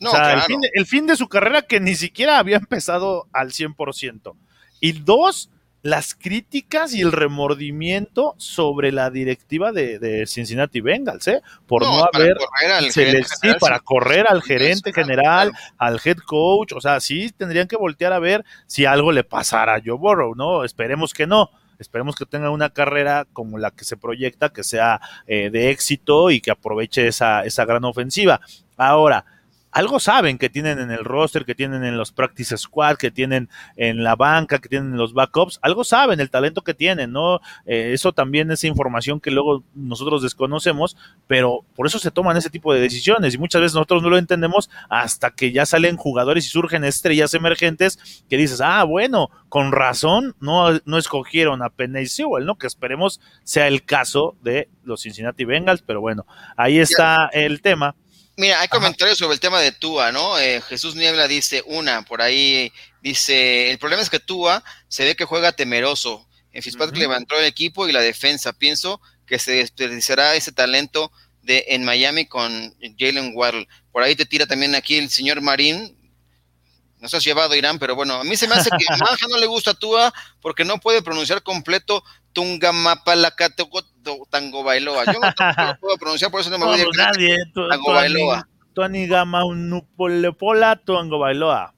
[0.00, 0.38] No, o sea, claro.
[0.38, 4.34] el, fin de, el, fin de, su carrera que ni siquiera había empezado al 100%.
[4.80, 5.50] Y dos,
[5.82, 11.42] las críticas y el remordimiento sobre la directiva de, de Cincinnati Bengals, ¿eh?
[11.66, 12.36] Por no, no haber...
[12.94, 17.76] Les, sí, para correr al gerente general, al head coach, o sea, sí tendrían que
[17.76, 20.64] voltear a ver si algo le pasara a Joe Burrow, ¿no?
[20.64, 21.50] Esperemos que no.
[21.78, 26.30] Esperemos que tenga una carrera como la que se proyecta, que sea eh, de éxito
[26.30, 28.42] y que aproveche esa, esa gran ofensiva.
[28.76, 29.24] Ahora,
[29.72, 33.48] algo saben que tienen en el roster, que tienen en los practice squad, que tienen
[33.76, 37.40] en la banca, que tienen en los backups, algo saben, el talento que tienen, ¿no?
[37.66, 40.96] Eh, eso también es información que luego nosotros desconocemos,
[41.26, 44.18] pero por eso se toman ese tipo de decisiones y muchas veces nosotros no lo
[44.18, 49.72] entendemos hasta que ya salen jugadores y surgen estrellas emergentes que dices, ah, bueno, con
[49.72, 52.56] razón no, no escogieron a Penny Sewell, ¿no?
[52.56, 57.94] Que esperemos sea el caso de los Cincinnati Bengals, pero bueno, ahí está el tema.
[58.40, 60.38] Mira, hay comentarios sobre el tema de Tua, ¿no?
[60.38, 62.72] Eh, Jesús Niebla dice una, por ahí
[63.02, 66.26] dice, el problema es que Tua se ve que juega temeroso.
[66.50, 67.00] En Fitzpatrick uh -huh.
[67.00, 68.54] levantó el equipo y la defensa.
[68.54, 71.12] Pienso que se desperdiciará ese talento
[71.42, 73.68] de en Miami con Jalen Waddle.
[73.92, 75.94] Por ahí te tira también aquí el señor Marín.
[76.98, 79.26] No se has llevado Irán, pero bueno, a mí se me hace que a Manja
[79.28, 83.68] no le gusta Tua porque no puede pronunciar completo Tungamapalacateo
[84.30, 85.04] Tango Bailoa.
[85.06, 85.28] Yo no,
[85.66, 87.36] lo puedo pronunciar, por eso no me voy a nadie.
[87.54, 88.48] Tango Bailoa.
[88.74, 91.74] Tuani Gama Nupolepola Tango Bailoa.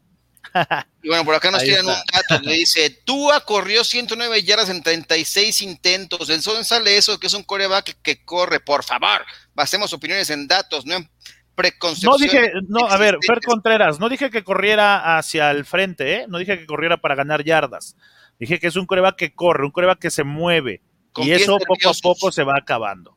[1.03, 4.82] Y bueno, por acá nos tiran un dato, le dice, Tua corrió 109 yardas en
[4.82, 9.24] 36 intentos, el sol sale eso, que es un coreback que corre, por favor,
[9.55, 11.11] basemos opiniones en datos, no en
[11.55, 12.20] preconcepciones.
[12.20, 16.26] No dije, no, a ver, Fer Contreras, no dije que corriera hacia el frente, ¿eh?
[16.28, 17.96] no dije que corriera para ganar yardas,
[18.43, 20.82] dije que es un coreback que corre, un coreback que se mueve,
[21.12, 23.16] Con y eso poco a poco se va acabando.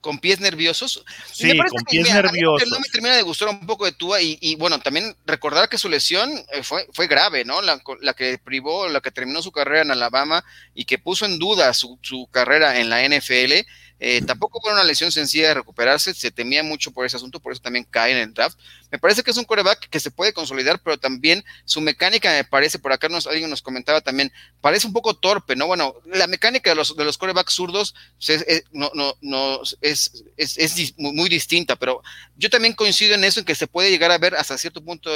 [0.00, 1.04] con pies nerviosos.
[1.32, 2.68] Sí, Me con pies mí nerviosos.
[2.68, 5.78] No me termina de gustar un poco de Tua y, y, bueno, también recordar que
[5.78, 7.62] su lesión eh, fue, fue grave, ¿no?
[7.62, 10.44] La, la, que privó, la que terminó su carrera en Alabama
[10.74, 13.64] y que puso en duda su, su carrera en la NFL.
[14.06, 17.52] Eh, tampoco fue una lesión sencilla de recuperarse, se temía mucho por ese asunto, por
[17.52, 18.58] eso también cae en el draft.
[18.90, 22.44] Me parece que es un coreback que se puede consolidar, pero también su mecánica me
[22.44, 24.30] parece, por acá nos, alguien nos comentaba también,
[24.60, 25.66] parece un poco torpe, ¿no?
[25.66, 30.24] Bueno, la mecánica de los, de los corebacks zurdos es, es, no, no, no, es,
[30.36, 32.02] es, es muy, muy, distinta, pero
[32.36, 35.10] yo también coincido en eso, en que se puede llegar a ver hasta cierto punto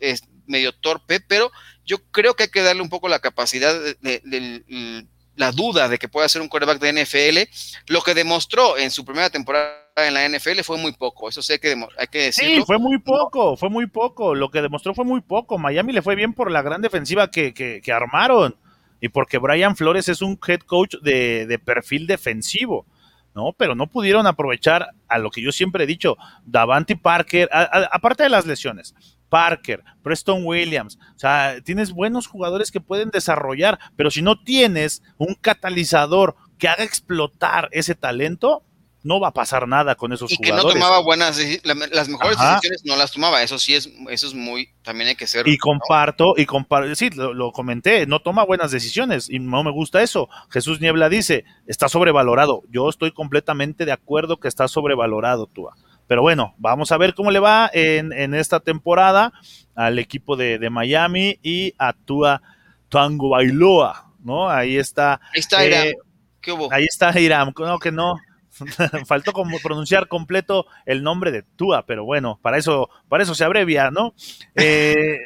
[0.00, 1.52] es medio torpe, pero
[1.84, 5.06] yo creo que hay que darle un poco la capacidad de, de, de
[5.36, 7.92] la duda de que pueda ser un quarterback de NFL.
[7.92, 11.28] Lo que demostró en su primera temporada en la NFL fue muy poco.
[11.28, 12.56] Eso sé que hay que decirlo.
[12.56, 14.34] Sí, fue muy poco, fue muy poco.
[14.34, 15.58] Lo que demostró fue muy poco.
[15.58, 18.56] Miami le fue bien por la gran defensiva que, que, que armaron
[19.00, 22.86] y porque Brian Flores es un head coach de, de perfil defensivo.
[23.34, 23.52] ¿no?
[23.56, 27.88] Pero no pudieron aprovechar a lo que yo siempre he dicho, Davanti Parker, a, a,
[27.92, 28.94] aparte de las lesiones,
[29.32, 35.02] Parker, Preston Williams, o sea, tienes buenos jugadores que pueden desarrollar, pero si no tienes
[35.16, 38.62] un catalizador que haga explotar ese talento,
[39.04, 40.74] no va a pasar nada con esos y jugadores.
[40.74, 42.56] que no tomaba buenas las mejores Ajá.
[42.56, 45.56] decisiones no las tomaba eso sí es eso es muy también hay que ser y
[45.58, 46.42] comparto ¿no?
[46.42, 50.28] y comparto sí lo, lo, comenté no toma buenas decisiones y no me gusta eso
[50.50, 55.74] Jesús Niebla dice está sobrevalorado yo estoy completamente de acuerdo que está sobrevalorado Tua
[56.12, 59.32] pero bueno vamos a ver cómo le va en, en esta temporada
[59.74, 62.42] al equipo de, de Miami y a Tua
[62.90, 65.94] Tango Bailoa no ahí está ahí está Irán eh,
[66.42, 66.70] ¿Qué hubo?
[66.70, 68.16] ahí está Irán no que no
[69.06, 73.44] faltó como pronunciar completo el nombre de Tua, pero bueno, para eso, para eso se
[73.44, 74.12] abrevia, ¿no?
[74.54, 75.16] Eh,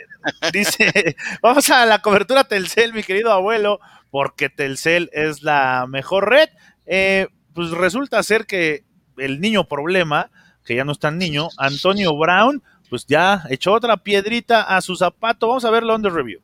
[0.52, 3.80] dice, vamos a la cobertura Telcel, mi querido abuelo,
[4.12, 6.48] porque Telcel es la mejor red.
[6.86, 8.84] Eh, pues resulta ser que
[9.18, 10.30] el niño problema,
[10.66, 14.96] que ya no es tan niño, Antonio Brown, pues ya echó otra piedrita a su
[14.96, 15.48] zapato.
[15.48, 16.40] Vamos a verlo under review.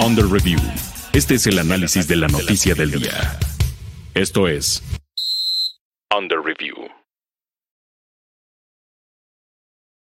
[0.00, 0.60] Under review.
[1.12, 3.38] Este es el análisis de la noticia del día.
[4.14, 4.82] Esto es
[6.16, 6.74] Under Review.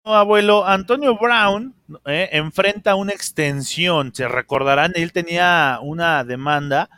[0.04, 1.76] abuelo, Antonio Brown
[2.06, 4.14] eh, enfrenta una extensión.
[4.14, 6.90] Se recordarán, él tenía una demanda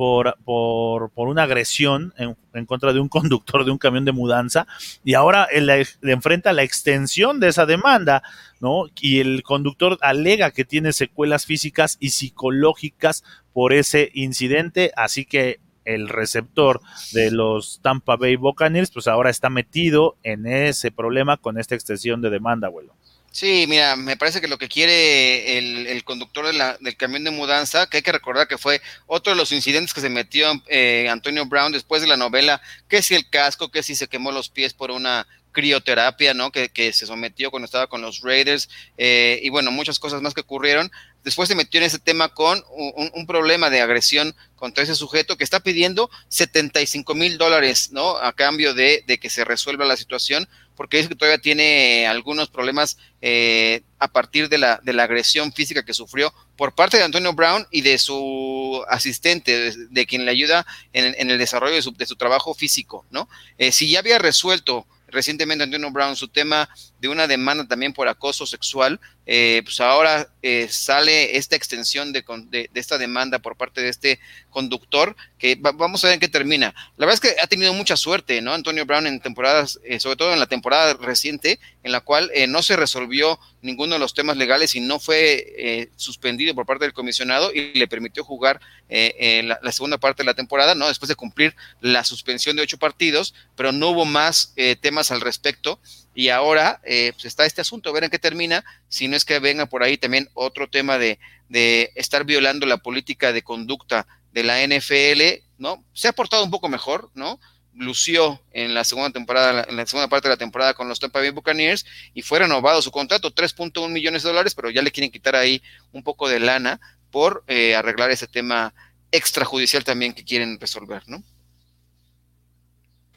[0.00, 4.66] por, por, una agresión en, contra de un conductor de un camión de mudanza
[5.04, 8.22] y ahora él le, le, enfrenta la extensión de esa demanda,
[8.60, 8.86] ¿no?
[8.98, 15.60] Y el conductor alega que tiene secuelas físicas y psicológicas por ese incidente, así que
[15.84, 16.80] el receptor
[17.12, 22.22] de los Tampa Bay Buccaneers, pues ahora está metido en ese problema con esta extensión
[22.22, 22.94] de demanda, abuelo.
[23.32, 27.30] Sí, mira, me parece que lo que quiere el, conductor de la, del camión de
[27.30, 31.08] mudanza, que hay que recordar que fue otro de los incidentes que se metió eh,
[31.08, 34.48] Antonio Brown después de la novela, que si el casco, que si se quemó los
[34.48, 36.50] pies por una crioterapia, ¿no?
[36.50, 40.40] Que, se sometió cuando estaba con los Raiders, eh, y bueno, muchas cosas más que
[40.40, 40.90] ocurrieron.
[41.24, 45.44] Después se metió en ese tema con un, problema de agresión contra ese sujeto que
[45.44, 48.16] está pidiendo 75 mil dólares, ¿no?
[48.16, 50.48] A cambio de, que se resuelva la situación,
[50.80, 55.52] porque dice que todavía tiene algunos problemas eh, a partir de la, de la agresión
[55.52, 60.30] física que sufrió por parte de Antonio Brown y de su asistente, de, quien le
[60.30, 60.64] ayuda
[60.94, 63.28] en, el desarrollo de su, de su, trabajo físico, ¿no?
[63.58, 66.68] Eh, si ya había resuelto recientemente Antonio Brown su tema
[67.00, 72.24] de una demanda también por acoso sexual, eh, pues ahora eh, sale esta extensión de,
[72.48, 76.20] de, de, esta demanda por parte de este conductor, que va, vamos a ver en
[76.20, 76.74] qué termina.
[76.96, 78.52] La verdad es que ha tenido mucha suerte, ¿no?
[78.52, 82.46] Antonio Brown en temporadas, eh, sobre todo en la temporada reciente, en la cual eh,
[82.46, 86.84] no se resolvió ninguno de los temas legales y no fue eh, suspendido por parte
[86.84, 90.88] del comisionado y le permitió jugar la, la, segunda parte de la temporada, ¿no?
[90.88, 95.78] Después de cumplir la suspensión de ocho partidos, pero no hubo más temas al respecto
[96.14, 99.24] y ahora eh, pues está este asunto, a ver en qué termina, si no es
[99.24, 104.06] que venga por ahí también otro tema de, de estar violando la política de conducta
[104.32, 105.84] de la NFL, ¿no?
[105.92, 107.40] Se ha portado un poco mejor, ¿no?
[107.74, 111.20] Lució en la segunda temporada, en la segunda parte de la temporada con los Tampa
[111.20, 115.10] Bay Buccaneers y fue renovado su contrato, 3.1 millones de dólares, pero ya le quieren
[115.10, 115.62] quitar ahí
[115.92, 118.74] un poco de lana por eh, arreglar ese tema
[119.12, 121.22] extrajudicial también que quieren resolver, ¿no?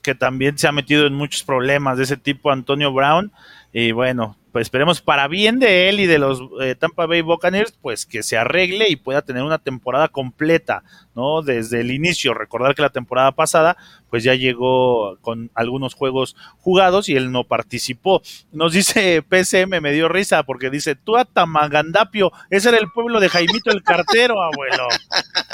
[0.03, 3.31] que también se ha metido en muchos problemas de ese tipo Antonio Brown.
[3.71, 7.71] Y bueno, pues esperemos para bien de él y de los eh, Tampa Bay Buccaneers,
[7.81, 10.83] pues que se arregle y pueda tener una temporada completa,
[11.15, 11.41] ¿no?
[11.41, 12.35] Desde el inicio.
[12.35, 13.77] Recordar que la temporada pasada,
[14.11, 18.21] pues ya llegó con algunos juegos jugados y él no participó.
[18.51, 23.19] Nos dice PCM, me dio risa porque dice, tú a Tamagandapio, ese era el pueblo
[23.19, 24.87] de Jaimito el Cartero, abuelo.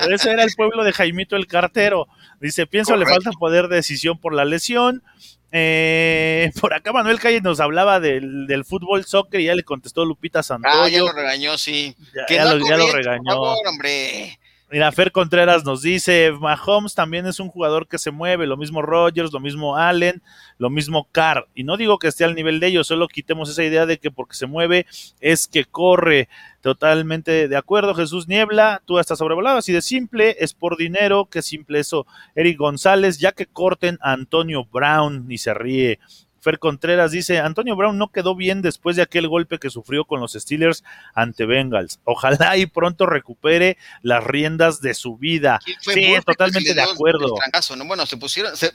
[0.09, 2.09] Ese era el pueblo de Jaimito el Cartero.
[2.41, 3.13] Dice, pienso Correcto.
[3.13, 5.03] le falta poder de decisión por la lesión.
[5.51, 10.05] Eh, por acá Manuel Calle nos hablaba del, del, fútbol soccer y ya le contestó
[10.05, 10.83] Lupita Santoyo.
[10.83, 11.95] Ah, ya lo regañó, sí.
[12.13, 13.23] Ya, ya, lo, ya lo, regañó.
[13.23, 14.39] Por favor, hombre.
[14.71, 18.83] Mira, Fer Contreras nos dice, Mahomes también es un jugador que se mueve, lo mismo
[18.83, 20.21] Rogers, lo mismo Allen,
[20.59, 21.47] lo mismo Carr.
[21.55, 24.11] Y no digo que esté al nivel de ellos, solo quitemos esa idea de que
[24.11, 24.85] porque se mueve
[25.21, 26.29] es que corre.
[26.61, 31.41] Totalmente de acuerdo, Jesús Niebla, tú estás sobrevolado, así de simple, es por dinero, que
[31.41, 32.05] simple eso.
[32.35, 35.99] Eric González, ya que corten a Antonio Brown, y se ríe.
[36.41, 40.19] Fer Contreras dice, Antonio Brown no quedó bien después de aquel golpe que sufrió con
[40.19, 40.83] los Steelers
[41.13, 41.99] ante Bengals.
[42.03, 45.59] Ojalá y pronto recupere las riendas de su vida.
[45.81, 47.35] Sí, totalmente de acuerdo.
[47.35, 47.85] Trancazo, ¿no?
[47.85, 48.71] Bueno, se pusieron, se,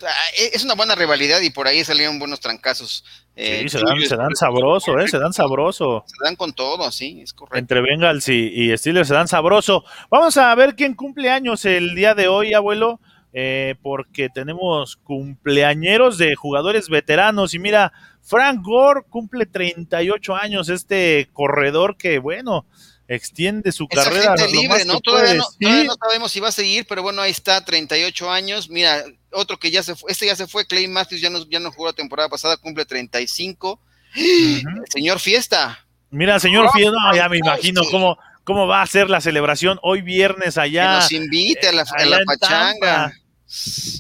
[0.53, 3.05] es una buena rivalidad y por ahí salieron buenos trancazos.
[3.37, 5.09] Eh, sí, se dan, se dan sabroso, ¿eh?
[5.09, 6.05] Se dan sabroso.
[6.07, 7.59] Se dan con todo, sí, es correcto.
[7.59, 9.85] Entre Bengals y, y Steelers se dan sabroso.
[10.11, 13.01] Vamos a ver quién cumple años el día de hoy, abuelo
[13.37, 17.53] eh, porque tenemos cumpleañeros de jugadores veteranos.
[17.53, 22.65] Y mira, Frank Gore cumple 38 años, este corredor que, bueno,
[23.09, 24.37] extiende su carrera.
[24.47, 25.01] Libre, ¿no?
[25.01, 25.65] Todavía, no, ¿Sí?
[25.65, 28.71] todavía no sabemos si va a seguir, pero bueno, ahí está, 38 años.
[28.71, 31.59] Mira, otro que ya se fue, este ya se fue, Clay Matthews ya no, ya
[31.59, 33.73] no jugó la temporada pasada, cumple 35.
[33.73, 34.85] Uh -huh.
[34.91, 35.85] Señor Fiesta.
[36.11, 40.03] Mira, señor oh, Fiesta, ya me imagino cómo cómo va a ser la celebración hoy
[40.03, 40.83] viernes allá.
[40.85, 43.13] Que nos invite a la, a la pachanga.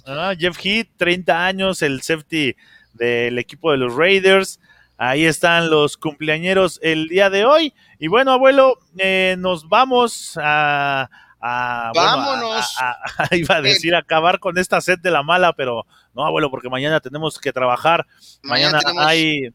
[0.07, 2.57] Ah, Jeff Heath, 30 años, el safety
[2.93, 4.61] del equipo de los Raiders.
[4.97, 7.75] Ahí están los cumpleañeros el día de hoy.
[7.99, 11.11] Y bueno, abuelo, eh, nos vamos a.
[11.41, 12.39] a Vámonos.
[12.39, 15.85] Bueno, a, a, iba a decir acabar con esta set de la mala, pero
[16.15, 18.07] no, abuelo, porque mañana tenemos que trabajar.
[18.43, 19.49] Mañana, mañana hay,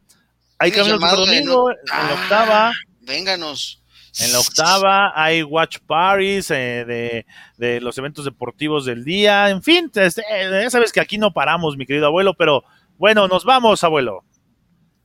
[0.58, 1.70] hay camino domingo, ¿no?
[1.70, 2.72] en la octava.
[3.00, 3.79] Vénganos.
[4.18, 7.26] En la octava hay watch parties eh, de,
[7.58, 9.50] de, los eventos deportivos del día.
[9.50, 12.64] En fin, este, ya sabes que aquí no paramos, mi querido abuelo, pero
[12.98, 14.24] bueno, nos vamos, abuelo.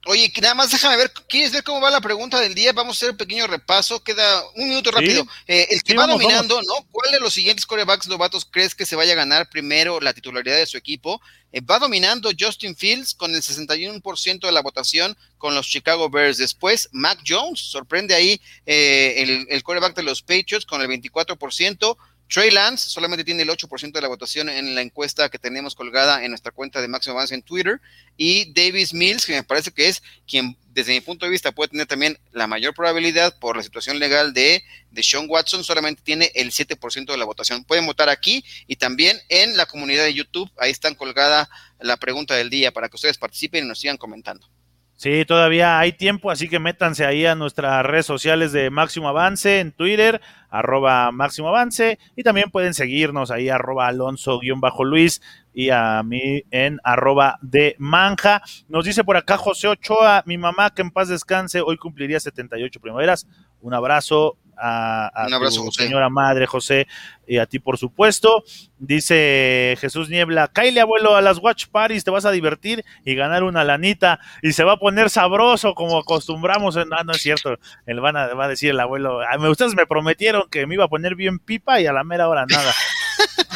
[0.07, 2.73] Oye, nada más déjame ver, ¿quieres ver cómo va la pregunta del día?
[2.73, 5.23] Vamos a hacer un pequeño repaso, queda un minuto rápido.
[5.23, 5.29] Sí.
[5.47, 6.87] Eh, el que Sí, va vamos, dominando, ¿no?
[6.91, 10.57] ¿Cuál de los siguientes corebacks novatos crees que se vaya a ganar primero la titularidad
[10.57, 11.19] de su equipo?
[11.51, 16.37] Eh, va dominando Justin Fields con el 61% de la votación con los Chicago Bears.
[16.37, 21.97] Después, Mac Jones, sorprende ahí eh, el, el coreback de los Patriots con el 24%.
[22.28, 26.23] Trey Lance solamente tiene el 8% de la votación en la encuesta que tenemos colgada
[26.23, 27.80] en nuestra cuenta de Máximo Avance en Twitter.
[28.17, 31.69] Y Davis Mills, que me parece que es quien, desde mi punto de vista, puede
[31.69, 36.32] tener también la mayor probabilidad por la situación legal de, de Sean Watson, solamente tiene
[36.34, 37.63] el 7% de la votación.
[37.63, 40.51] Pueden votar aquí y también en la comunidad de YouTube.
[40.57, 41.47] Ahí están colgada
[41.80, 44.49] la pregunta del día para que ustedes participen y nos sigan comentando.
[44.97, 49.59] Sí, todavía hay tiempo, así que métanse ahí a nuestras redes sociales de Máximo Avance
[49.59, 55.21] en Twitter, arroba Máximo Avance, y también pueden seguirnos ahí, arroba Alonso-Luis,
[55.53, 58.41] y a mí en arroba de manja.
[58.69, 62.79] Nos dice por acá José Ochoa, mi mamá que en paz descanse, hoy cumpliría 78
[62.79, 63.27] primaveras.
[63.59, 65.83] Un abrazo a, a Un abrazo, tu José.
[65.83, 66.87] señora madre, José,
[67.27, 68.43] y a ti, por supuesto.
[68.77, 73.43] Dice Jesús Niebla, Kyle, abuelo, a las watch parties te vas a divertir y ganar
[73.43, 76.75] una lanita y se va a poner sabroso como acostumbramos.
[76.75, 76.93] En...
[76.93, 77.57] Ah, no es cierto.
[77.85, 80.75] Él van a, va a decir el abuelo, "Ah, me- ustedes me prometieron que me
[80.75, 82.73] iba a poner bien pipa y a la mera hora nada.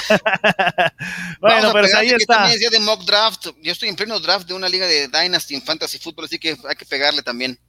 [1.39, 2.47] bueno, a pero ahí está.
[2.49, 3.47] De mock draft.
[3.61, 6.55] Yo estoy en pleno draft de una liga de Dynasty en Fantasy Football, así que
[6.67, 7.59] hay que pegarle también.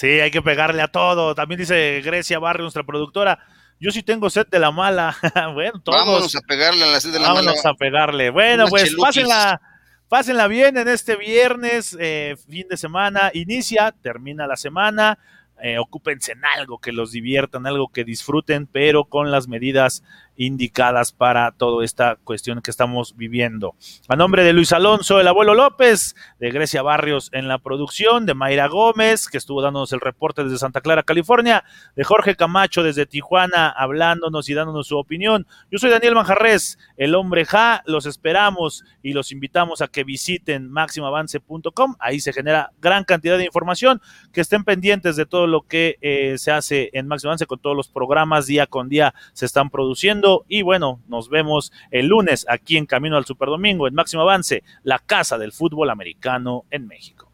[0.00, 1.34] Sí, hay que pegarle a todo.
[1.34, 3.38] También dice Grecia Barrio, nuestra productora.
[3.78, 5.14] Yo sí tengo set de la mala.
[5.52, 5.98] bueno, todos.
[5.98, 7.70] Vámonos a pegarle a las 6 de la Vámonos mañana.
[7.70, 8.30] a pegarle.
[8.30, 9.04] Bueno, pues cheluquis.
[9.04, 9.60] pásenla,
[10.08, 13.30] pásenla bien en este viernes, eh, fin de semana.
[13.34, 15.18] Inicia, termina la semana.
[15.62, 20.02] Eh, ocúpense en algo que los diviertan, algo que disfruten, pero con las medidas
[20.40, 23.74] indicadas para toda esta cuestión que estamos viviendo.
[24.08, 28.32] A nombre de Luis Alonso, el abuelo López, de Grecia Barrios en la producción, de
[28.32, 31.62] Mayra Gómez, que estuvo dándonos el reporte desde Santa Clara, California,
[31.94, 35.46] de Jorge Camacho desde Tijuana, hablándonos y dándonos su opinión.
[35.70, 40.70] Yo soy Daniel Manjarres, el hombre Ja, los esperamos y los invitamos a que visiten
[40.70, 44.00] máximoavance.com, ahí se genera gran cantidad de información,
[44.32, 47.76] que estén pendientes de todo lo que eh, se hace en Máximo Avance con todos
[47.76, 52.76] los programas día con día se están produciendo y bueno, nos vemos el lunes aquí
[52.76, 57.30] en Camino al Superdomingo en Máximo Avance, la casa del fútbol americano en México.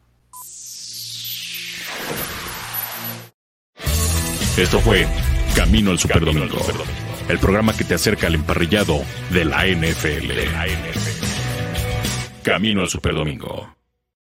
[4.57, 5.05] Esto fue
[5.55, 6.57] Camino al Superdomingo,
[7.29, 10.31] el programa que te acerca al emparrillado de la NFL.
[12.43, 13.76] Camino al Superdomingo.